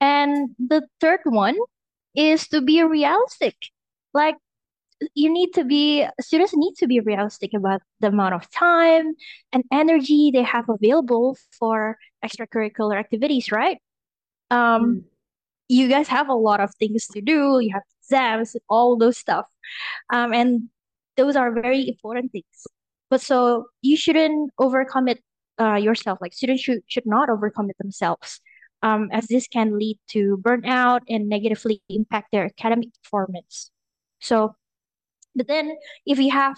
And 0.00 0.50
the 0.58 0.86
third 1.00 1.20
one 1.24 1.56
is 2.14 2.48
to 2.48 2.60
be 2.60 2.82
realistic. 2.82 3.56
Like 4.12 4.36
you 5.14 5.30
need 5.32 5.52
to 5.54 5.64
be 5.64 6.06
students 6.20 6.56
need 6.56 6.74
to 6.78 6.86
be 6.86 7.00
realistic 7.00 7.52
about 7.54 7.82
the 8.00 8.08
amount 8.08 8.34
of 8.34 8.50
time 8.50 9.12
and 9.52 9.62
energy 9.70 10.30
they 10.32 10.42
have 10.42 10.68
available 10.68 11.36
for 11.58 11.98
extracurricular 12.24 12.98
activities 12.98 13.52
right? 13.52 13.78
Um 14.50 14.84
mm. 14.84 15.04
you 15.68 15.88
guys 15.88 16.08
have 16.08 16.28
a 16.28 16.34
lot 16.34 16.60
of 16.60 16.74
things 16.76 17.06
to 17.08 17.20
do. 17.20 17.60
You 17.60 17.72
have 17.74 17.82
exams 18.00 18.56
all 18.70 18.96
those 18.96 19.18
stuff. 19.18 19.46
Um 20.12 20.32
and 20.32 20.70
those 21.16 21.36
are 21.36 21.52
very 21.52 21.88
important 21.88 22.32
things. 22.32 22.66
But 23.10 23.20
so 23.20 23.66
you 23.82 23.96
shouldn't 23.96 24.52
overcommit 24.60 25.18
uh, 25.58 25.76
yourself. 25.76 26.18
Like 26.20 26.34
students 26.34 26.62
should, 26.62 26.80
should 26.86 27.06
not 27.06 27.28
overcommit 27.28 27.76
themselves 27.78 28.40
um, 28.82 29.08
as 29.12 29.26
this 29.26 29.48
can 29.48 29.78
lead 29.78 29.98
to 30.10 30.38
burnout 30.42 31.00
and 31.08 31.28
negatively 31.28 31.82
impact 31.88 32.28
their 32.32 32.44
academic 32.46 32.88
performance. 33.02 33.70
So 34.20 34.54
but 35.36 35.46
then 35.48 35.76
if 36.06 36.18
you 36.18 36.30
have 36.30 36.56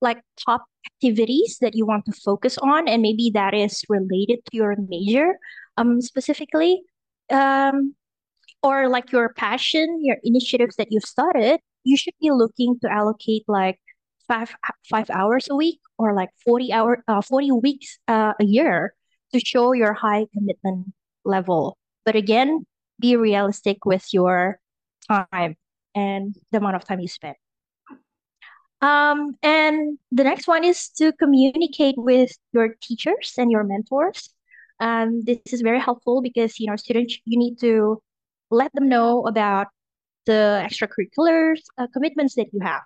like 0.00 0.20
top 0.44 0.64
activities 0.86 1.58
that 1.60 1.74
you 1.74 1.86
want 1.86 2.04
to 2.06 2.12
focus 2.12 2.58
on, 2.58 2.88
and 2.88 3.00
maybe 3.00 3.30
that 3.32 3.54
is 3.54 3.82
related 3.88 4.40
to 4.46 4.56
your 4.56 4.76
major 4.88 5.38
um 5.76 6.00
specifically, 6.00 6.82
um, 7.30 7.94
or 8.62 8.88
like 8.88 9.12
your 9.12 9.32
passion, 9.34 10.04
your 10.04 10.16
initiatives 10.24 10.76
that 10.76 10.88
you've 10.90 11.04
started, 11.04 11.60
you 11.84 11.96
should 11.96 12.14
be 12.20 12.30
looking 12.30 12.78
to 12.80 12.90
allocate 12.90 13.44
like 13.48 13.78
five 14.28 14.54
five 14.90 15.08
hours 15.10 15.46
a 15.50 15.54
week 15.56 15.80
or 15.98 16.14
like 16.14 16.30
40 16.44 16.72
hour 16.72 17.04
uh, 17.08 17.22
40 17.22 17.52
weeks 17.52 17.98
uh, 18.08 18.32
a 18.40 18.44
year 18.44 18.94
to 19.32 19.40
show 19.40 19.72
your 19.72 19.92
high 19.94 20.26
commitment 20.32 20.92
level. 21.26 21.76
But 22.04 22.16
again 22.16 22.64
be 22.98 23.16
realistic 23.16 23.84
with 23.84 24.06
your 24.12 24.58
time 25.08 25.56
and 25.94 26.34
the 26.50 26.58
amount 26.58 26.76
of 26.76 26.84
time 26.84 27.00
you 27.00 27.08
spend. 27.08 27.36
Um, 28.80 29.36
and 29.42 29.98
the 30.10 30.24
next 30.24 30.46
one 30.46 30.64
is 30.64 30.88
to 30.96 31.12
communicate 31.12 31.96
with 31.96 32.32
your 32.52 32.76
teachers 32.82 33.34
and 33.38 33.50
your 33.50 33.64
mentors. 33.64 34.30
Um, 34.80 35.22
this 35.24 35.38
is 35.46 35.62
very 35.62 35.80
helpful 35.80 36.20
because 36.20 36.60
you 36.60 36.66
know 36.66 36.76
students 36.76 37.18
you 37.24 37.38
need 37.38 37.58
to 37.60 38.02
let 38.50 38.72
them 38.74 38.88
know 38.88 39.26
about 39.26 39.68
the 40.26 40.62
extracurriculars 40.68 41.60
uh, 41.78 41.86
commitments 41.92 42.34
that 42.34 42.48
you 42.52 42.60
have 42.60 42.82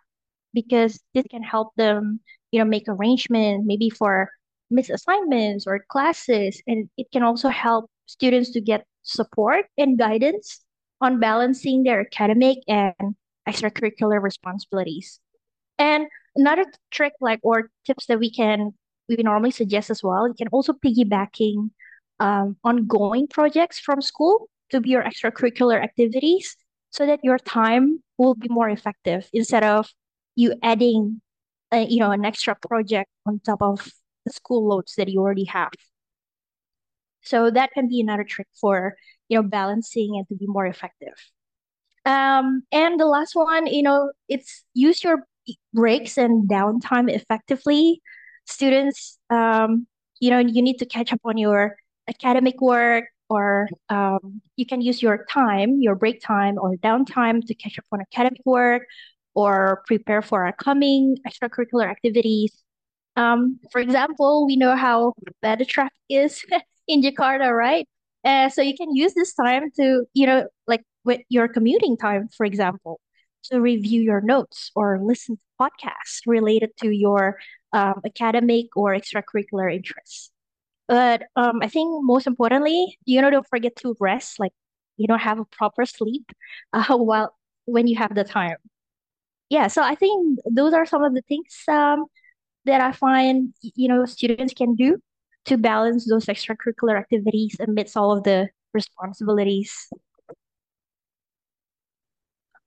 because 0.54 1.00
this 1.14 1.24
can 1.30 1.42
help 1.42 1.74
them 1.76 2.20
you 2.52 2.60
know 2.60 2.64
make 2.64 2.84
arrangements 2.86 3.64
maybe 3.66 3.90
for 3.90 4.30
missed 4.70 4.90
assignments 4.90 5.66
or 5.66 5.84
classes. 5.88 6.62
And 6.66 6.88
it 6.96 7.08
can 7.12 7.22
also 7.22 7.48
help 7.48 7.90
students 8.10 8.50
to 8.50 8.60
get 8.60 8.84
support 9.02 9.66
and 9.78 9.98
guidance 9.98 10.64
on 11.00 11.20
balancing 11.20 11.84
their 11.84 12.00
academic 12.00 12.58
and 12.68 13.14
extracurricular 13.48 14.22
responsibilities. 14.22 15.20
And 15.78 16.06
another 16.36 16.64
trick 16.90 17.14
like 17.20 17.40
or 17.42 17.70
tips 17.86 18.06
that 18.06 18.18
we 18.18 18.30
can 18.30 18.72
we 19.08 19.16
normally 19.22 19.50
suggest 19.50 19.90
as 19.90 20.02
well, 20.02 20.28
you 20.28 20.34
can 20.34 20.48
also 20.48 20.72
piggybacking 20.72 21.70
um, 22.20 22.56
ongoing 22.62 23.26
projects 23.26 23.80
from 23.80 24.00
school 24.00 24.48
to 24.70 24.80
be 24.80 24.90
your 24.90 25.02
extracurricular 25.02 25.82
activities 25.82 26.56
so 26.90 27.06
that 27.06 27.18
your 27.22 27.38
time 27.38 28.02
will 28.18 28.34
be 28.34 28.48
more 28.48 28.68
effective 28.68 29.28
instead 29.32 29.64
of 29.64 29.90
you 30.36 30.54
adding 30.62 31.20
a, 31.72 31.86
you 31.86 31.98
know 31.98 32.10
an 32.10 32.24
extra 32.24 32.54
project 32.54 33.10
on 33.26 33.40
top 33.40 33.62
of 33.62 33.90
the 34.24 34.32
school 34.32 34.68
loads 34.68 34.94
that 34.96 35.08
you 35.08 35.20
already 35.20 35.44
have 35.44 35.70
so 37.22 37.50
that 37.50 37.70
can 37.72 37.88
be 37.88 38.00
another 38.00 38.24
trick 38.24 38.48
for 38.60 38.94
you 39.28 39.36
know 39.36 39.42
balancing 39.42 40.16
and 40.16 40.26
to 40.28 40.34
be 40.34 40.46
more 40.46 40.66
effective 40.66 41.14
um 42.06 42.62
and 42.72 42.98
the 42.98 43.06
last 43.06 43.34
one 43.34 43.66
you 43.66 43.82
know 43.82 44.10
it's 44.28 44.64
use 44.74 45.04
your 45.04 45.26
breaks 45.72 46.18
and 46.18 46.48
downtime 46.48 47.10
effectively. 47.10 48.00
Students, 48.46 49.18
um, 49.30 49.86
you 50.20 50.30
know, 50.30 50.38
you 50.38 50.62
need 50.62 50.78
to 50.78 50.86
catch 50.86 51.12
up 51.12 51.20
on 51.24 51.36
your 51.36 51.76
academic 52.08 52.60
work, 52.60 53.04
or 53.28 53.68
um, 53.88 54.40
you 54.56 54.66
can 54.66 54.80
use 54.80 55.02
your 55.02 55.24
time, 55.30 55.78
your 55.80 55.94
break 55.94 56.20
time 56.20 56.56
or 56.60 56.76
downtime 56.76 57.44
to 57.46 57.54
catch 57.54 57.78
up 57.78 57.84
on 57.92 58.00
academic 58.00 58.40
work 58.44 58.82
or 59.34 59.82
prepare 59.86 60.20
for 60.22 60.46
upcoming 60.46 61.16
extracurricular 61.26 61.88
activities. 61.88 62.52
Um, 63.16 63.60
for 63.70 63.80
example, 63.80 64.46
we 64.46 64.56
know 64.56 64.74
how 64.74 65.14
bad 65.42 65.60
the 65.60 65.64
traffic 65.64 65.92
is 66.08 66.44
in 66.90 67.02
Jakarta, 67.02 67.52
right? 67.52 67.88
Uh, 68.24 68.48
so 68.48 68.62
you 68.62 68.76
can 68.76 68.94
use 68.94 69.14
this 69.14 69.34
time 69.34 69.70
to, 69.76 70.04
you 70.14 70.26
know, 70.26 70.46
like 70.66 70.82
with 71.04 71.20
your 71.28 71.48
commuting 71.48 71.96
time, 71.96 72.28
for 72.36 72.44
example, 72.44 73.00
to 73.44 73.60
review 73.60 74.02
your 74.02 74.20
notes 74.20 74.70
or 74.74 75.00
listen 75.02 75.36
to 75.36 75.42
podcasts 75.60 76.20
related 76.26 76.70
to 76.78 76.90
your 76.90 77.38
um, 77.72 78.00
academic 78.04 78.66
or 78.76 78.94
extracurricular 78.94 79.72
interests. 79.74 80.30
But 80.88 81.22
um, 81.36 81.60
I 81.62 81.68
think 81.68 82.04
most 82.04 82.26
importantly, 82.26 82.98
you 83.04 83.22
know, 83.22 83.30
don't 83.30 83.46
forget 83.48 83.76
to 83.76 83.96
rest. 84.00 84.40
Like 84.40 84.52
you 84.96 85.06
don't 85.06 85.20
have 85.20 85.38
a 85.38 85.44
proper 85.44 85.86
sleep 85.86 86.30
uh, 86.72 86.96
while 86.96 87.34
when 87.64 87.86
you 87.86 87.96
have 87.96 88.14
the 88.14 88.24
time. 88.24 88.56
Yeah, 89.48 89.66
so 89.66 89.82
I 89.82 89.94
think 89.94 90.38
those 90.50 90.74
are 90.74 90.86
some 90.86 91.02
of 91.02 91.14
the 91.14 91.22
things 91.22 91.54
um, 91.68 92.06
that 92.66 92.80
I 92.80 92.92
find 92.92 93.54
you 93.62 93.88
know 93.88 94.04
students 94.06 94.54
can 94.54 94.74
do 94.76 94.98
to 95.46 95.56
balance 95.56 96.08
those 96.08 96.26
extracurricular 96.26 96.98
activities 96.98 97.56
amidst 97.60 97.96
all 97.96 98.12
of 98.16 98.24
the 98.24 98.48
responsibilities. 98.72 99.88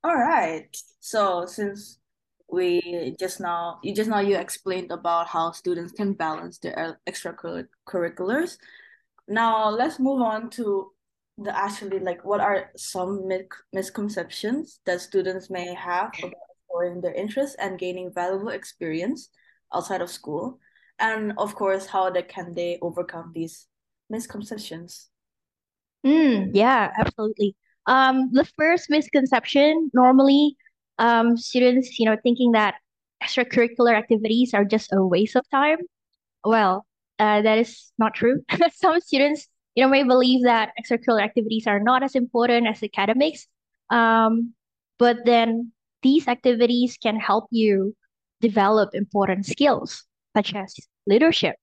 All 0.02 0.16
right. 0.16 0.68
So 1.00 1.46
since 1.46 1.98
we 2.50 3.16
just 3.18 3.40
now 3.40 3.80
you 3.82 3.94
just 3.94 4.10
now 4.10 4.20
you 4.20 4.36
explained 4.36 4.92
about 4.92 5.26
how 5.26 5.50
students 5.52 5.92
can 5.92 6.12
balance 6.12 6.58
their 6.58 7.00
extracurriculars. 7.08 8.58
Now 9.26 9.70
let's 9.70 9.98
move 9.98 10.20
on 10.20 10.50
to 10.50 10.92
the 11.38 11.56
actually 11.56 11.98
like 11.98 12.24
what 12.24 12.40
are 12.40 12.70
some 12.76 13.28
misconceptions 13.72 14.80
that 14.86 15.00
students 15.00 15.50
may 15.50 15.74
have 15.74 16.12
about 16.18 16.32
exploring 16.52 17.00
their 17.00 17.14
interests 17.14 17.56
and 17.58 17.78
gaining 17.78 18.12
valuable 18.14 18.50
experience 18.50 19.30
outside 19.74 20.00
of 20.00 20.10
school 20.10 20.60
and 20.98 21.32
of 21.38 21.54
course 21.54 21.86
how 21.86 22.10
they 22.10 22.22
can 22.22 22.54
they 22.54 22.78
overcome 22.82 23.32
these 23.34 23.66
misconceptions? 24.10 25.08
Mm, 26.04 26.50
yeah 26.52 26.92
absolutely. 26.98 27.56
Um 27.86 28.30
the 28.32 28.44
first 28.56 28.90
misconception 28.90 29.90
normally 29.94 30.56
um 30.98 31.36
students 31.36 31.98
you 31.98 32.06
know 32.06 32.16
thinking 32.22 32.52
that 32.52 32.76
extracurricular 33.22 33.96
activities 33.96 34.54
are 34.54 34.64
just 34.64 34.92
a 34.92 35.04
waste 35.04 35.36
of 35.36 35.48
time. 35.50 35.78
Well 36.44 36.86
uh, 37.18 37.42
that 37.42 37.58
is 37.58 37.92
not 37.98 38.14
true. 38.14 38.42
Some 38.74 39.00
students 39.00 39.48
you 39.74 39.84
know 39.84 39.90
may 39.90 40.04
believe 40.04 40.44
that 40.44 40.72
extracurricular 40.80 41.22
activities 41.22 41.66
are 41.66 41.80
not 41.80 42.02
as 42.02 42.14
important 42.14 42.66
as 42.66 42.82
academics. 42.82 43.46
Um 43.90 44.54
but 44.98 45.24
then 45.24 45.72
these 46.02 46.28
activities 46.28 46.98
can 47.02 47.18
help 47.18 47.46
you 47.50 47.96
develop 48.40 48.94
important 48.94 49.46
skills 49.46 50.04
such 50.36 50.54
as 50.54 50.74
leadership, 51.06 51.56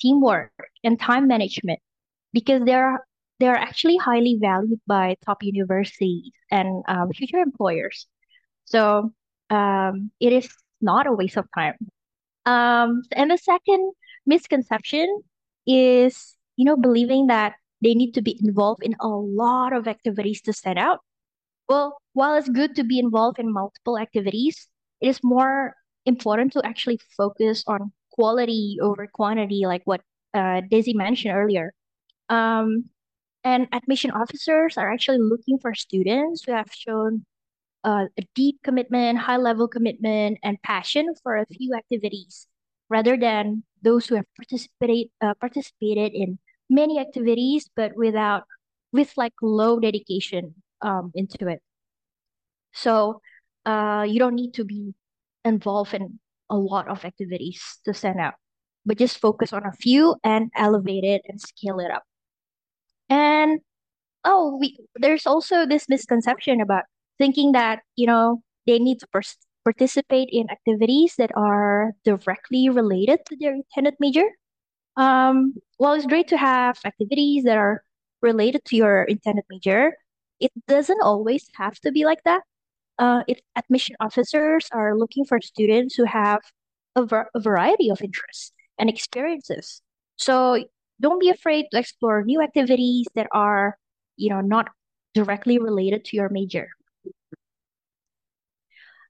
teamwork, 0.00 0.52
and 0.84 0.98
time 1.00 1.26
management 1.26 1.80
because 2.32 2.62
they're 2.64 3.04
they're 3.38 3.56
actually 3.56 3.96
highly 3.98 4.38
valued 4.40 4.80
by 4.86 5.16
top 5.24 5.42
universities 5.42 6.32
and 6.50 6.82
um, 6.88 7.10
future 7.12 7.38
employers. 7.38 8.06
So 8.64 9.12
um, 9.50 10.10
it 10.20 10.32
is 10.32 10.48
not 10.80 11.06
a 11.06 11.12
waste 11.12 11.36
of 11.36 11.46
time. 11.54 11.74
Um, 12.46 13.02
and 13.12 13.30
the 13.30 13.36
second 13.36 13.92
misconception 14.24 15.22
is, 15.66 16.36
you 16.56 16.64
know, 16.64 16.76
believing 16.76 17.26
that 17.26 17.54
they 17.82 17.94
need 17.94 18.12
to 18.12 18.22
be 18.22 18.38
involved 18.42 18.82
in 18.82 18.94
a 19.00 19.08
lot 19.08 19.72
of 19.72 19.86
activities 19.86 20.40
to 20.42 20.52
stand 20.52 20.78
out. 20.78 21.00
Well, 21.68 21.98
while 22.14 22.36
it's 22.36 22.48
good 22.48 22.76
to 22.76 22.84
be 22.84 22.98
involved 22.98 23.38
in 23.38 23.52
multiple 23.52 23.98
activities, 23.98 24.68
it 25.00 25.08
is 25.08 25.20
more 25.22 25.74
important 26.06 26.52
to 26.54 26.64
actually 26.64 27.00
focus 27.16 27.64
on 27.66 27.92
quality 28.12 28.78
over 28.80 29.06
quantity, 29.06 29.66
like 29.66 29.82
what 29.84 30.00
uh, 30.34 30.62
Deasy 30.70 30.94
mentioned 30.94 31.34
earlier. 31.34 31.72
Um, 32.28 32.86
and 33.44 33.68
admission 33.72 34.10
officers 34.10 34.76
are 34.76 34.92
actually 34.92 35.18
looking 35.18 35.58
for 35.58 35.74
students 35.74 36.44
who 36.44 36.52
have 36.52 36.70
shown 36.72 37.24
uh, 37.84 38.06
a 38.18 38.22
deep 38.34 38.58
commitment, 38.64 39.18
high 39.18 39.36
level 39.36 39.68
commitment, 39.68 40.38
and 40.42 40.60
passion 40.62 41.14
for 41.22 41.36
a 41.36 41.46
few 41.46 41.74
activities, 41.74 42.48
rather 42.88 43.16
than 43.16 43.62
those 43.82 44.06
who 44.06 44.16
have 44.16 44.26
participated 44.36 45.08
uh, 45.20 45.34
participated 45.40 46.12
in 46.12 46.38
many 46.68 46.98
activities 46.98 47.70
but 47.76 47.94
without 47.94 48.42
with 48.92 49.12
like 49.16 49.32
low 49.40 49.78
dedication 49.78 50.54
um, 50.82 51.12
into 51.14 51.46
it. 51.46 51.62
So 52.72 53.20
uh, 53.64 54.04
you 54.08 54.18
don't 54.18 54.34
need 54.34 54.54
to 54.54 54.64
be 54.64 54.94
involved 55.46 55.94
in 55.94 56.18
a 56.50 56.56
lot 56.56 56.88
of 56.88 57.04
activities 57.04 57.62
to 57.84 57.94
stand 57.94 58.20
out, 58.20 58.34
but 58.84 58.98
just 58.98 59.18
focus 59.18 59.52
on 59.52 59.64
a 59.64 59.72
few 59.72 60.16
and 60.24 60.50
elevate 60.56 61.04
it 61.04 61.22
and 61.28 61.40
scale 61.40 61.78
it 61.80 61.90
up. 61.90 62.02
And 63.08 63.60
oh, 64.24 64.56
we 64.58 64.76
there's 64.96 65.26
also 65.26 65.66
this 65.66 65.88
misconception 65.88 66.60
about 66.60 66.84
thinking 67.18 67.52
that 67.52 67.80
you 67.94 68.06
know 68.06 68.42
they 68.66 68.78
need 68.78 69.00
to 69.00 69.06
pers- 69.08 69.38
participate 69.64 70.28
in 70.32 70.50
activities 70.50 71.14
that 71.18 71.30
are 71.36 71.92
directly 72.04 72.68
related 72.68 73.20
to 73.26 73.36
their 73.36 73.54
intended 73.54 73.94
major. 74.00 74.26
Um, 74.96 75.54
while 75.78 75.94
it's 75.94 76.06
great 76.06 76.28
to 76.28 76.38
have 76.38 76.78
activities 76.84 77.44
that 77.44 77.58
are 77.58 77.82
related 78.22 78.64
to 78.66 78.76
your 78.76 79.04
intended 79.04 79.44
major, 79.50 79.92
it 80.40 80.50
doesn't 80.66 81.02
always 81.02 81.48
have 81.54 81.78
to 81.80 81.92
be 81.92 82.04
like 82.04 82.22
that 82.24 82.42
uh, 82.98 83.22
it, 83.26 83.42
admission 83.56 83.96
officers 84.00 84.68
are 84.72 84.96
looking 84.96 85.24
for 85.24 85.40
students 85.40 85.94
who 85.94 86.04
have 86.04 86.40
a, 86.94 87.04
ver- 87.04 87.28
a 87.34 87.40
variety 87.40 87.90
of 87.90 88.00
interests 88.00 88.52
and 88.78 88.88
experiences. 88.88 89.82
So 90.16 90.64
don't 91.00 91.20
be 91.20 91.28
afraid 91.28 91.66
to 91.70 91.78
explore 91.78 92.22
new 92.22 92.40
activities 92.42 93.06
that 93.14 93.26
are, 93.32 93.76
you 94.16 94.30
know, 94.30 94.40
not 94.40 94.68
directly 95.14 95.58
related 95.58 96.04
to 96.06 96.16
your 96.16 96.28
major. 96.28 96.68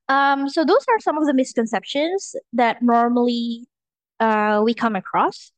Um, 0.08 0.48
so 0.48 0.64
those 0.64 0.84
are 0.88 1.00
some 1.00 1.18
of 1.18 1.26
the 1.26 1.34
misconceptions 1.34 2.36
that 2.52 2.82
normally 2.82 3.66
uh, 4.20 4.62
we 4.64 4.74
come 4.74 4.96
across. 4.96 5.52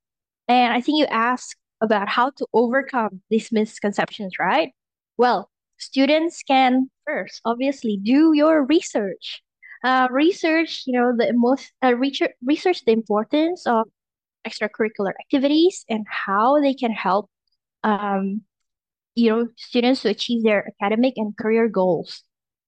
And 0.48 0.72
I 0.72 0.80
think 0.80 0.98
you 0.98 1.06
asked 1.06 1.56
about 1.80 2.08
how 2.08 2.30
to 2.30 2.46
overcome 2.52 3.20
these 3.30 3.52
misconceptions, 3.52 4.38
right? 4.38 4.72
Well, 5.16 5.50
students 5.78 6.42
can 6.42 6.90
first. 7.06 7.40
obviously 7.44 7.96
do 7.96 8.32
your 8.34 8.64
research. 8.66 9.42
Uh, 9.84 10.08
research 10.10 10.82
you 10.86 10.92
know 10.92 11.14
the 11.16 11.32
most 11.34 11.72
uh, 11.84 11.94
research, 11.94 12.32
research 12.44 12.84
the 12.84 12.92
importance 12.92 13.66
of 13.66 13.86
extracurricular 14.46 15.12
activities 15.20 15.84
and 15.88 16.04
how 16.08 16.60
they 16.60 16.74
can 16.74 16.90
help 16.90 17.30
um, 17.84 18.42
you 19.14 19.30
know 19.30 19.48
students 19.56 20.02
to 20.02 20.08
achieve 20.08 20.42
their 20.42 20.72
academic 20.80 21.14
and 21.16 21.36
career 21.36 21.68
goals. 21.68 22.22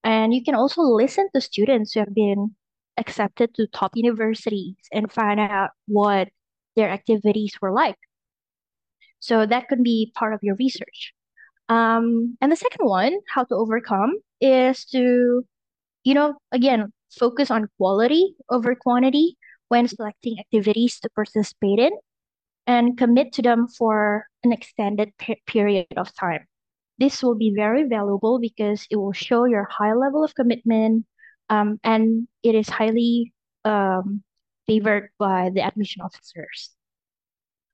And 0.05 0.33
you 0.33 0.43
can 0.45 0.55
also 0.55 0.83
listen 0.83 1.29
to 1.35 1.41
students 1.41 1.93
who 1.93 2.01
have 2.01 2.15
been 2.15 2.55
accepted 2.97 3.55
to 3.55 3.67
top 3.67 3.93
universities 3.95 4.77
and 4.93 5.13
find 5.13 5.41
out 5.41 5.71
what 5.87 6.29
their 6.77 6.91
activities 6.91 7.55
were 7.61 7.73
like. 7.73 7.97
So 9.21 9.45
that 9.47 9.69
could 9.69 9.83
be 9.83 10.13
part 10.15 10.33
of 10.33 10.41
your 10.43 10.57
research 10.57 11.13
um, 11.71 12.37
and 12.41 12.51
the 12.51 12.57
second 12.57 12.85
one, 12.85 13.17
how 13.33 13.45
to 13.45 13.55
overcome, 13.55 14.15
is 14.41 14.85
to, 14.87 15.47
you 16.03 16.15
know, 16.15 16.35
again, 16.51 16.93
focus 17.17 17.51
on 17.51 17.69
quality 17.79 18.35
over 18.51 18.75
quantity 18.75 19.39
when 19.69 19.87
selecting 19.87 20.37
activities 20.41 20.99
to 20.99 21.09
participate 21.15 21.79
in 21.79 21.93
and 22.67 22.99
commit 22.99 23.33
to 23.35 23.43
them 23.43 23.69
for 23.69 24.27
an 24.43 24.53
extended 24.53 25.17
pe- 25.17 25.41
period 25.47 25.87
of 25.97 26.13
time. 26.15 26.45
This 26.99 27.23
will 27.23 27.37
be 27.37 27.55
very 27.55 27.85
valuable 27.85 28.41
because 28.41 28.85
it 28.91 28.97
will 28.97 29.13
show 29.13 29.45
your 29.45 29.69
high 29.71 29.95
level 29.95 30.25
of 30.25 30.35
commitment 30.35 31.07
um, 31.49 31.79
and 31.85 32.27
it 32.43 32.57
is 32.57 32.69
highly 32.69 33.33
um, 33.65 34.25
favored 34.67 35.11
by 35.19 35.51
the 35.55 35.63
admission 35.63 36.03
officers. 36.03 36.71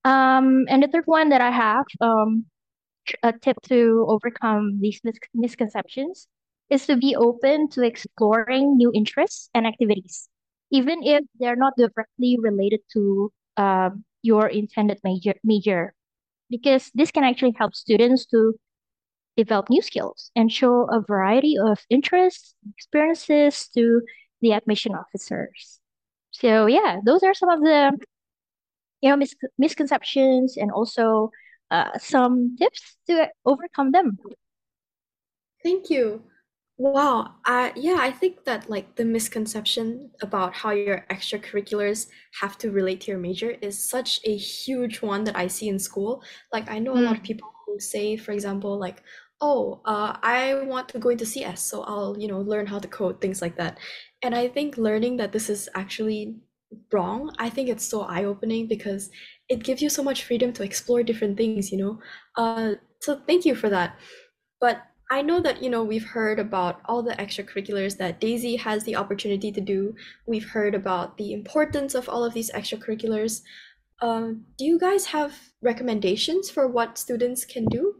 Um, 0.04 0.66
and 0.68 0.82
the 0.82 0.88
third 0.88 1.06
one 1.06 1.30
that 1.30 1.40
I 1.40 1.50
have 1.50 1.86
um, 2.00 2.44
a 3.22 3.32
tip 3.32 3.56
to 3.68 4.04
overcome 4.08 4.78
these 4.80 5.00
mis- 5.04 5.18
misconceptions 5.34 6.28
is 6.70 6.86
to 6.86 6.96
be 6.96 7.14
open 7.16 7.68
to 7.70 7.82
exploring 7.82 8.76
new 8.76 8.90
interests 8.94 9.48
and 9.54 9.66
activities, 9.66 10.28
even 10.70 11.02
if 11.02 11.24
they're 11.38 11.56
not 11.56 11.74
directly 11.76 12.38
related 12.40 12.80
to 12.92 13.32
um, 13.56 14.04
your 14.22 14.48
intended 14.48 14.98
major, 15.04 15.34
major, 15.44 15.94
because 16.50 16.90
this 16.94 17.10
can 17.10 17.24
actually 17.24 17.54
help 17.56 17.74
students 17.74 18.26
to 18.26 18.54
develop 19.36 19.70
new 19.70 19.82
skills 19.82 20.30
and 20.34 20.50
show 20.50 20.88
a 20.90 21.00
variety 21.00 21.56
of 21.58 21.78
interests, 21.90 22.54
experiences 22.76 23.68
to 23.74 24.02
the 24.40 24.52
admission 24.52 24.94
officers. 24.94 25.80
So 26.30 26.66
yeah, 26.66 26.98
those 27.04 27.22
are 27.22 27.34
some 27.34 27.48
of 27.48 27.60
the 27.60 27.96
you 29.00 29.10
know 29.10 29.16
mis- 29.16 29.36
misconceptions 29.58 30.56
and 30.56 30.70
also 30.70 31.30
uh, 31.70 31.98
some 31.98 32.56
tips 32.56 32.96
to 33.08 33.28
overcome 33.44 33.92
them. 33.92 34.18
Thank 35.62 35.90
you. 35.90 36.22
Wow. 36.78 37.36
Uh, 37.46 37.70
yeah, 37.74 37.96
I 38.00 38.10
think 38.12 38.44
that 38.44 38.68
like 38.68 38.96
the 38.96 39.04
misconception 39.04 40.10
about 40.20 40.52
how 40.54 40.70
your 40.72 41.06
extracurriculars 41.10 42.08
have 42.40 42.58
to 42.58 42.70
relate 42.70 43.00
to 43.02 43.10
your 43.12 43.20
major 43.20 43.50
is 43.62 43.78
such 43.88 44.20
a 44.24 44.36
huge 44.36 45.00
one 45.02 45.24
that 45.24 45.36
I 45.36 45.46
see 45.46 45.68
in 45.68 45.78
school. 45.78 46.22
Like 46.52 46.70
I 46.70 46.78
know 46.78 46.98
a 46.98 47.00
lot 47.00 47.16
of 47.16 47.22
Mm, 47.22 47.24
people 47.24 47.48
who 47.66 47.80
say, 47.80 48.16
for 48.16 48.32
example, 48.32 48.78
like, 48.78 49.02
oh, 49.40 49.80
uh, 49.86 50.16
I 50.22 50.54
want 50.66 50.88
to 50.90 50.98
go 50.98 51.08
into 51.10 51.24
CS, 51.26 51.62
so 51.62 51.82
I'll, 51.84 52.16
you 52.18 52.28
know, 52.28 52.40
learn 52.40 52.66
how 52.66 52.78
to 52.78 52.88
code, 52.88 53.20
things 53.20 53.40
like 53.42 53.56
that. 53.56 53.78
And 54.22 54.34
I 54.34 54.48
think 54.48 54.76
learning 54.76 55.16
that 55.18 55.32
this 55.32 55.48
is 55.50 55.68
actually 55.74 56.36
wrong, 56.92 57.34
I 57.38 57.50
think 57.50 57.68
it's 57.68 57.86
so 57.86 58.02
eye-opening 58.02 58.66
because 58.66 59.10
it 59.48 59.62
gives 59.62 59.80
you 59.80 59.88
so 59.88 60.02
much 60.02 60.24
freedom 60.24 60.52
to 60.54 60.62
explore 60.62 61.02
different 61.02 61.36
things, 61.36 61.70
you 61.70 61.78
know? 61.78 62.00
Uh, 62.36 62.74
so 63.00 63.20
thank 63.26 63.44
you 63.44 63.54
for 63.54 63.68
that. 63.68 63.96
But 64.60 64.82
I 65.10 65.22
know 65.22 65.40
that, 65.40 65.62
you 65.62 65.70
know, 65.70 65.84
we've 65.84 66.04
heard 66.04 66.40
about 66.40 66.80
all 66.86 67.02
the 67.02 67.14
extracurriculars 67.14 67.96
that 67.98 68.20
Deasy 68.20 68.56
has 68.56 68.82
the 68.84 68.96
opportunity 68.96 69.52
to 69.52 69.60
do. 69.60 69.94
We've 70.26 70.48
heard 70.48 70.74
about 70.74 71.16
the 71.16 71.32
importance 71.32 71.94
of 71.94 72.08
all 72.08 72.24
of 72.24 72.34
these 72.34 72.50
extracurriculars. 72.50 73.42
Um, 74.02 74.44
do 74.58 74.64
you 74.64 74.78
guys 74.78 75.06
have 75.06 75.32
recommendations 75.62 76.50
for 76.50 76.66
what 76.66 76.98
students 76.98 77.44
can 77.44 77.66
do? 77.66 77.94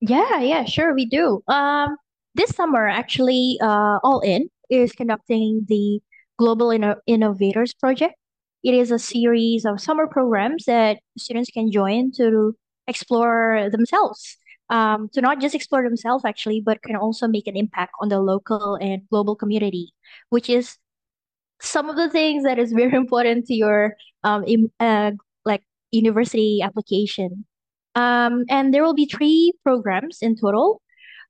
Yeah, 0.00 0.40
yeah, 0.40 0.64
sure, 0.66 0.94
we 0.94 1.06
do. 1.06 1.42
Um, 1.48 1.96
this 2.34 2.50
summer, 2.50 2.86
actually, 2.86 3.58
uh, 3.62 3.98
All 4.02 4.20
In 4.20 4.50
is 4.68 4.92
conducting 4.92 5.64
the 5.66 6.00
Global 6.38 6.68
Inno 6.68 6.96
Innovators 7.06 7.74
Project. 7.74 8.14
It 8.62 8.74
is 8.74 8.90
a 8.90 8.98
series 8.98 9.64
of 9.64 9.80
summer 9.80 10.06
programs 10.06 10.64
that 10.64 10.98
students 11.18 11.50
can 11.50 11.70
join 11.70 12.12
to 12.12 12.56
explore 12.86 13.68
themselves. 13.70 14.36
Um, 14.70 15.10
to 15.12 15.20
not 15.20 15.40
just 15.40 15.54
explore 15.54 15.82
themselves, 15.82 16.24
actually, 16.24 16.62
but 16.64 16.82
can 16.82 16.96
also 16.96 17.28
make 17.28 17.46
an 17.46 17.56
impact 17.56 17.92
on 18.00 18.08
the 18.08 18.18
local 18.18 18.76
and 18.76 19.02
global 19.10 19.36
community, 19.36 19.92
which 20.30 20.48
is 20.48 20.78
some 21.60 21.90
of 21.90 21.96
the 21.96 22.08
things 22.08 22.44
that 22.44 22.58
is 22.58 22.72
very 22.72 22.94
important 23.02 23.46
to 23.46 23.54
your 23.54 23.94
um, 24.22 24.42
im 24.46 24.72
uh, 24.80 25.12
like 25.44 25.62
university 25.92 26.62
application. 26.62 27.44
Um, 27.94 28.44
and 28.48 28.72
there 28.72 28.82
will 28.82 28.94
be 28.94 29.06
three 29.06 29.52
programs 29.62 30.18
in 30.22 30.34
total. 30.34 30.80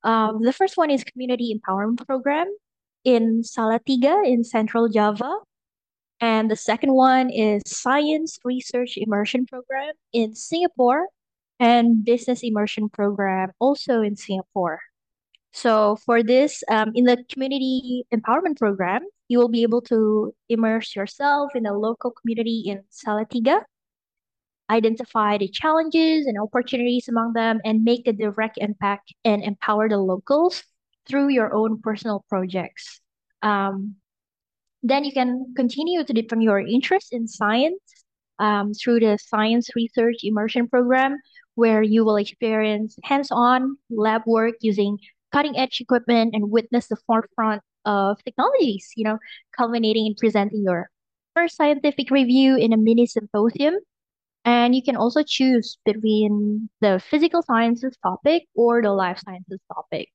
Um, 0.05 0.43
the 0.43 0.53
first 0.53 0.77
one 0.77 0.90
is 0.90 1.03
Community 1.03 1.59
Empowerment 1.59 2.07
Program 2.07 2.47
in 3.05 3.43
Salatiga 3.43 4.27
in 4.27 4.45
Central 4.45 4.88
Java. 4.88 5.38
And 6.21 6.51
the 6.51 6.57
second 6.57 6.95
one 6.95 7.31
is 7.31 7.62
Science 7.67 8.38
Research 8.45 8.97
Immersion 8.97 9.47
Program 9.47 9.93
in 10.12 10.35
Singapore 10.35 11.09
and 11.61 12.05
Business 12.05 12.43
Immersion 12.43 12.88
Program 12.88 13.53
also 13.59 14.01
in 14.01 14.17
Singapore. 14.17 14.81
So 15.53 15.97
for 16.05 16.23
this, 16.23 16.64
um, 16.69 16.93
in 16.95 17.05
the 17.05 17.23
community 17.31 18.05
empowerment 18.12 18.59
program, 18.59 19.03
you 19.29 19.38
will 19.38 19.49
be 19.49 19.62
able 19.62 19.83
to 19.83 20.35
immerse 20.49 20.97
yourself 20.97 21.53
in 21.55 21.62
the 21.62 21.73
local 21.73 22.11
community 22.11 22.64
in 22.67 22.83
Salatiga, 22.90 23.62
identify 24.69 25.38
the 25.38 25.49
challenges 25.49 26.27
and 26.27 26.38
opportunities 26.40 27.09
among 27.09 27.35
them, 27.35 27.61
and 27.64 27.85
make 27.85 28.09
a 28.09 28.12
direct 28.12 28.59
impact 28.59 29.14
and 29.25 29.45
empower 29.45 29.88
the 29.88 29.99
locals 29.99 30.64
through 31.07 31.29
your 31.29 31.55
own 31.55 31.81
personal 31.81 32.25
projects. 32.29 33.01
Um, 33.43 33.97
then 34.83 35.05
you 35.05 35.12
can 35.12 35.53
continue 35.57 36.05
to 36.05 36.12
deepen 36.12 36.40
your 36.40 36.59
interest 36.59 37.12
in 37.12 37.27
science 37.27 37.81
um, 38.38 38.73
through 38.75 39.01
the 39.01 39.19
Science 39.19 39.69
Research 39.75 40.17
Immersion 40.23 40.69
Program, 40.69 41.19
where 41.55 41.83
you 41.83 42.05
will 42.05 42.17
experience 42.17 42.97
hands-on 43.05 43.77
lab 43.90 44.23
work 44.27 44.55
using 44.61 44.99
cutting-edge 45.33 45.81
equipment 45.81 46.35
and 46.35 46.51
witness 46.51 46.88
the 46.88 46.97
forefront 47.07 47.62
of 47.85 48.23
technologies, 48.25 48.90
you 48.97 49.05
know, 49.05 49.19
culminating 49.57 50.07
in 50.07 50.14
presenting 50.14 50.64
your 50.64 50.90
first 51.35 51.57
scientific 51.57 52.11
review 52.11 52.57
in 52.57 52.73
a 52.73 52.77
mini 52.77 53.07
symposium. 53.07 53.75
And 54.45 54.75
you 54.75 54.83
can 54.83 54.97
also 54.97 55.23
choose 55.23 55.79
between 55.85 56.69
the 56.81 57.01
physical 57.01 57.43
sciences 57.43 57.97
topic 58.03 58.45
or 58.55 58.83
the 58.83 58.93
life 58.93 59.21
sciences 59.25 59.61
topic. 59.73 60.11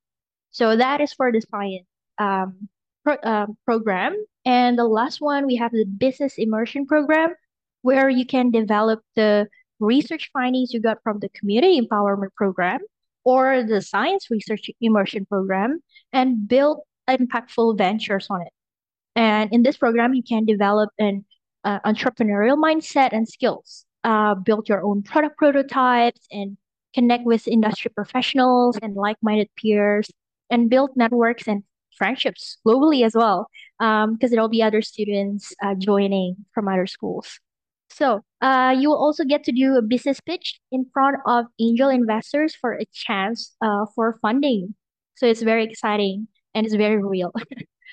So 0.52 0.76
that 0.76 1.02
is 1.02 1.14
for 1.14 1.32
the 1.32 1.42
science 1.42 1.86
um, 2.18 2.70
pro 3.04 3.18
um, 3.24 3.58
program. 3.66 4.16
And 4.46 4.78
the 4.78 4.86
last 4.86 5.22
one, 5.22 5.46
we 5.46 5.56
have 5.58 5.72
the 5.72 5.86
business 5.86 6.36
immersion 6.38 6.86
program, 6.86 7.34
where 7.82 8.10
you 8.10 8.26
can 8.26 8.52
develop 8.52 9.02
the 9.16 9.48
research 9.80 10.30
findings 10.34 10.74
you 10.74 10.82
got 10.82 10.98
from 11.04 11.20
the 11.20 11.30
community 11.30 11.80
empowerment 11.80 12.34
program 12.36 12.80
or 13.24 13.64
the 13.64 13.82
science 13.82 14.28
research 14.30 14.70
immersion 14.82 15.26
program 15.26 15.80
and 16.12 16.48
build 16.48 16.80
impactful 17.10 17.78
ventures 17.78 18.28
on 18.30 18.42
it. 18.42 18.54
And 19.16 19.52
in 19.54 19.64
this 19.64 19.78
program, 19.78 20.14
you 20.14 20.24
can 20.24 20.46
develop 20.46 20.90
an 21.00 21.26
uh, 21.64 21.80
entrepreneurial 21.82 22.58
mindset 22.58 23.10
and 23.12 23.28
skills, 23.28 23.86
uh, 24.04 24.36
build 24.36 24.70
your 24.70 24.84
own 24.84 25.04
product 25.04 25.38
prototypes, 25.38 26.28
and 26.32 26.58
connect 26.94 27.26
with 27.26 27.48
industry 27.48 27.92
professionals 27.94 28.78
and 28.82 28.96
like-minded 28.96 29.50
peers, 29.56 30.10
and 30.50 30.70
build 30.70 30.92
networks 30.96 31.48
and 31.48 31.64
friendships 31.98 32.58
globally 32.66 33.06
as 33.06 33.14
well, 33.16 33.48
um, 33.80 34.14
because 34.14 34.32
there'll 34.32 34.50
be 34.50 34.64
other 34.64 34.82
students 34.82 35.54
uh, 35.64 35.76
joining 35.76 36.36
from 36.54 36.68
other 36.68 36.88
schools. 36.88 37.40
So, 37.92 38.22
uh, 38.42 38.76
you 38.78 38.90
will 38.90 39.04
also 39.04 39.24
get 39.24 39.44
to 39.46 39.52
do 39.52 39.76
a 39.76 39.82
business 39.82 40.20
pitch 40.22 40.60
in 40.72 40.86
front 40.94 41.18
of 41.26 41.46
angel 41.60 41.90
investors 41.90 42.56
for 42.56 42.74
a 42.74 42.86
chance 42.94 43.56
uh, 43.62 43.86
for 43.96 44.18
funding. 44.22 44.76
So 45.16 45.26
it's 45.26 45.42
very 45.42 45.66
exciting 45.66 46.28
and 46.54 46.66
it's 46.66 46.76
very 46.76 47.04
real. 47.04 47.34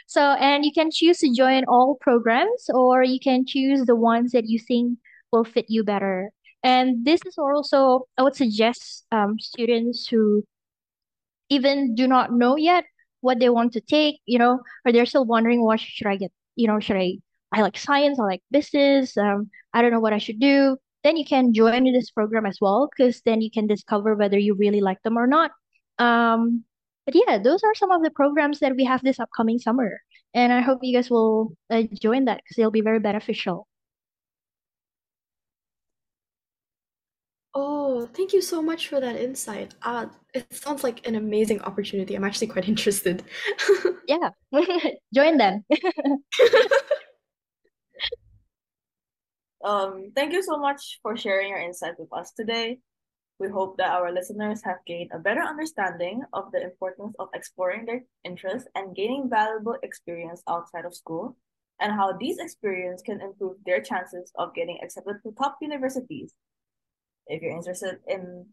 So, 0.09 0.21
and 0.21 0.65
you 0.65 0.73
can 0.73 0.91
choose 0.93 1.19
to 1.19 1.33
join 1.35 1.65
all 1.67 1.99
programs 2.01 2.71
or 2.73 3.03
you 3.03 3.19
can 3.19 3.45
choose 3.45 3.87
the 3.87 3.97
ones 3.97 4.33
that 4.33 4.47
you 4.47 4.59
think 4.61 4.99
will 5.33 5.45
fit 5.45 5.67
you 5.69 5.83
better. 5.83 6.31
And 6.63 7.05
this 7.05 7.21
is 7.27 7.37
also, 7.39 8.07
I 8.17 8.23
would 8.23 8.37
suggest 8.37 9.05
um, 9.11 9.39
students 9.41 10.07
who 10.07 10.45
even 11.49 11.95
do 11.95 12.07
not 12.07 12.33
know 12.33 12.57
yet 12.57 12.85
what 13.21 13.39
they 13.41 13.49
want 13.49 13.73
to 13.73 13.81
take, 13.81 14.21
you 14.27 14.39
know, 14.39 14.61
or 14.85 14.93
they're 14.93 15.07
still 15.07 15.25
wondering 15.25 15.63
what 15.63 15.81
should 15.81 16.07
I 16.07 16.17
get, 16.17 16.33
you 16.55 16.67
know, 16.67 16.81
should 16.81 16.97
I, 16.97 17.19
I 17.53 17.63
like 17.63 17.79
science, 17.79 18.19
I 18.19 18.25
like 18.25 18.43
business, 18.51 19.17
um, 19.17 19.51
I 19.73 19.83
don't 19.83 19.91
know 19.91 20.01
what 20.01 20.13
I 20.13 20.19
should 20.19 20.41
do. 20.41 20.77
Then 21.05 21.17
you 21.17 21.25
can 21.25 21.53
join 21.53 21.85
this 21.93 22.11
program 22.11 22.47
as 22.47 22.59
well, 22.61 22.89
because 22.91 23.23
then 23.25 23.41
you 23.41 23.51
can 23.51 23.67
discover 23.67 24.15
whether 24.15 24.39
you 24.39 24.55
really 24.55 24.81
like 24.81 25.03
them 25.03 25.17
or 25.17 25.27
not. 25.27 25.53
Um, 25.99 26.65
but 27.05 27.15
yeah, 27.15 27.39
those 27.39 27.63
are 27.63 27.75
some 27.75 27.93
of 27.93 28.03
the 28.03 28.11
programs 28.11 28.59
that 28.59 28.75
we 28.75 28.85
have 28.85 29.03
this 29.03 29.21
upcoming 29.21 29.59
summer. 29.59 30.01
And 30.35 30.53
I 30.53 30.61
hope 30.61 30.81
you 30.83 30.93
guys 30.95 31.09
will 31.09 31.53
uh, 31.71 31.85
join 31.95 32.25
that 32.25 32.39
because 32.39 32.59
it'll 32.59 32.73
be 32.73 32.81
very 32.81 32.99
beneficial. 32.99 33.69
Oh, 37.59 38.07
thank 38.13 38.35
you 38.35 38.43
so 38.43 38.61
much 38.61 38.89
for 38.89 39.01
that 39.01 39.17
insight. 39.17 39.75
Uh, 39.81 40.09
it 40.35 40.45
sounds 40.55 40.85
like 40.85 41.07
an 41.09 41.15
amazing 41.15 41.63
opportunity. 41.63 42.15
I'm 42.15 42.23
actually 42.23 42.49
quite 42.49 42.69
interested. 42.75 43.25
Yeah, 44.07 44.29
join 45.15 45.39
them. 45.39 45.65
Um, 49.65 50.13
thank 50.15 50.33
you 50.33 50.45
so 50.45 50.59
much 50.59 51.01
for 51.03 51.17
sharing 51.17 51.49
your 51.49 51.59
insight 51.59 51.95
with 51.99 52.13
us 52.13 52.31
today. 52.37 52.79
We 53.41 53.49
hope 53.49 53.79
that 53.79 53.91
our 53.91 54.13
listeners 54.13 54.63
have 54.63 54.77
gained 54.87 55.11
a 55.13 55.19
better 55.19 55.43
understanding 55.43 56.23
of 56.33 56.53
the 56.53 56.63
importance 56.63 57.17
of 57.19 57.29
exploring 57.35 57.85
their 57.85 58.03
interests 58.23 58.69
and 58.77 58.95
gaining 58.95 59.29
valuable 59.29 59.77
experience 59.83 60.41
outside 60.49 60.85
of 60.85 60.95
school, 60.95 61.37
and 61.81 61.91
how 61.91 62.13
these 62.13 62.39
experiences 62.39 63.03
can 63.03 63.21
improve 63.21 63.57
their 63.67 63.81
chances 63.81 64.31
of 64.39 64.55
getting 64.55 64.79
accepted 64.85 65.17
to 65.25 65.33
top 65.33 65.57
universities. 65.61 66.33
If 67.27 67.43
you're 67.43 67.57
interested 67.57 67.99
in 68.07 68.47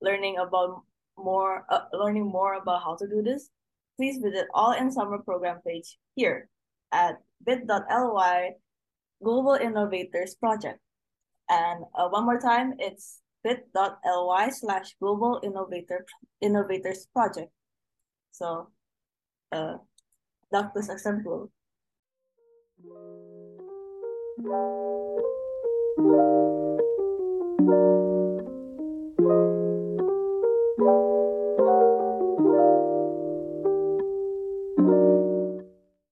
learning 0.00 0.38
about 0.38 0.82
more, 1.16 1.66
uh, 1.68 1.84
learning 1.92 2.26
more 2.26 2.54
about 2.54 2.82
how 2.82 2.96
to 2.96 3.06
do 3.06 3.22
this, 3.22 3.50
please 3.96 4.18
visit 4.18 4.46
All 4.54 4.72
in 4.72 4.90
Summer 4.90 5.18
program 5.18 5.60
page 5.66 5.98
here 6.14 6.48
at 6.92 7.22
bit.ly 7.44 8.50
Global 9.22 9.54
Innovators 9.54 10.34
Project. 10.34 10.80
And 11.48 11.84
uh, 11.94 12.08
one 12.08 12.24
more 12.24 12.40
time, 12.40 12.74
it's 12.78 13.20
bit.ly 13.44 14.48
slash 14.50 14.96
global 15.00 15.40
innovator 15.44 16.06
innovators 16.40 17.06
project. 17.12 17.52
So 18.32 18.70
uh 19.52 19.76
Dr. 20.50 20.80
example. 20.80 21.50
Thank. 27.66 27.94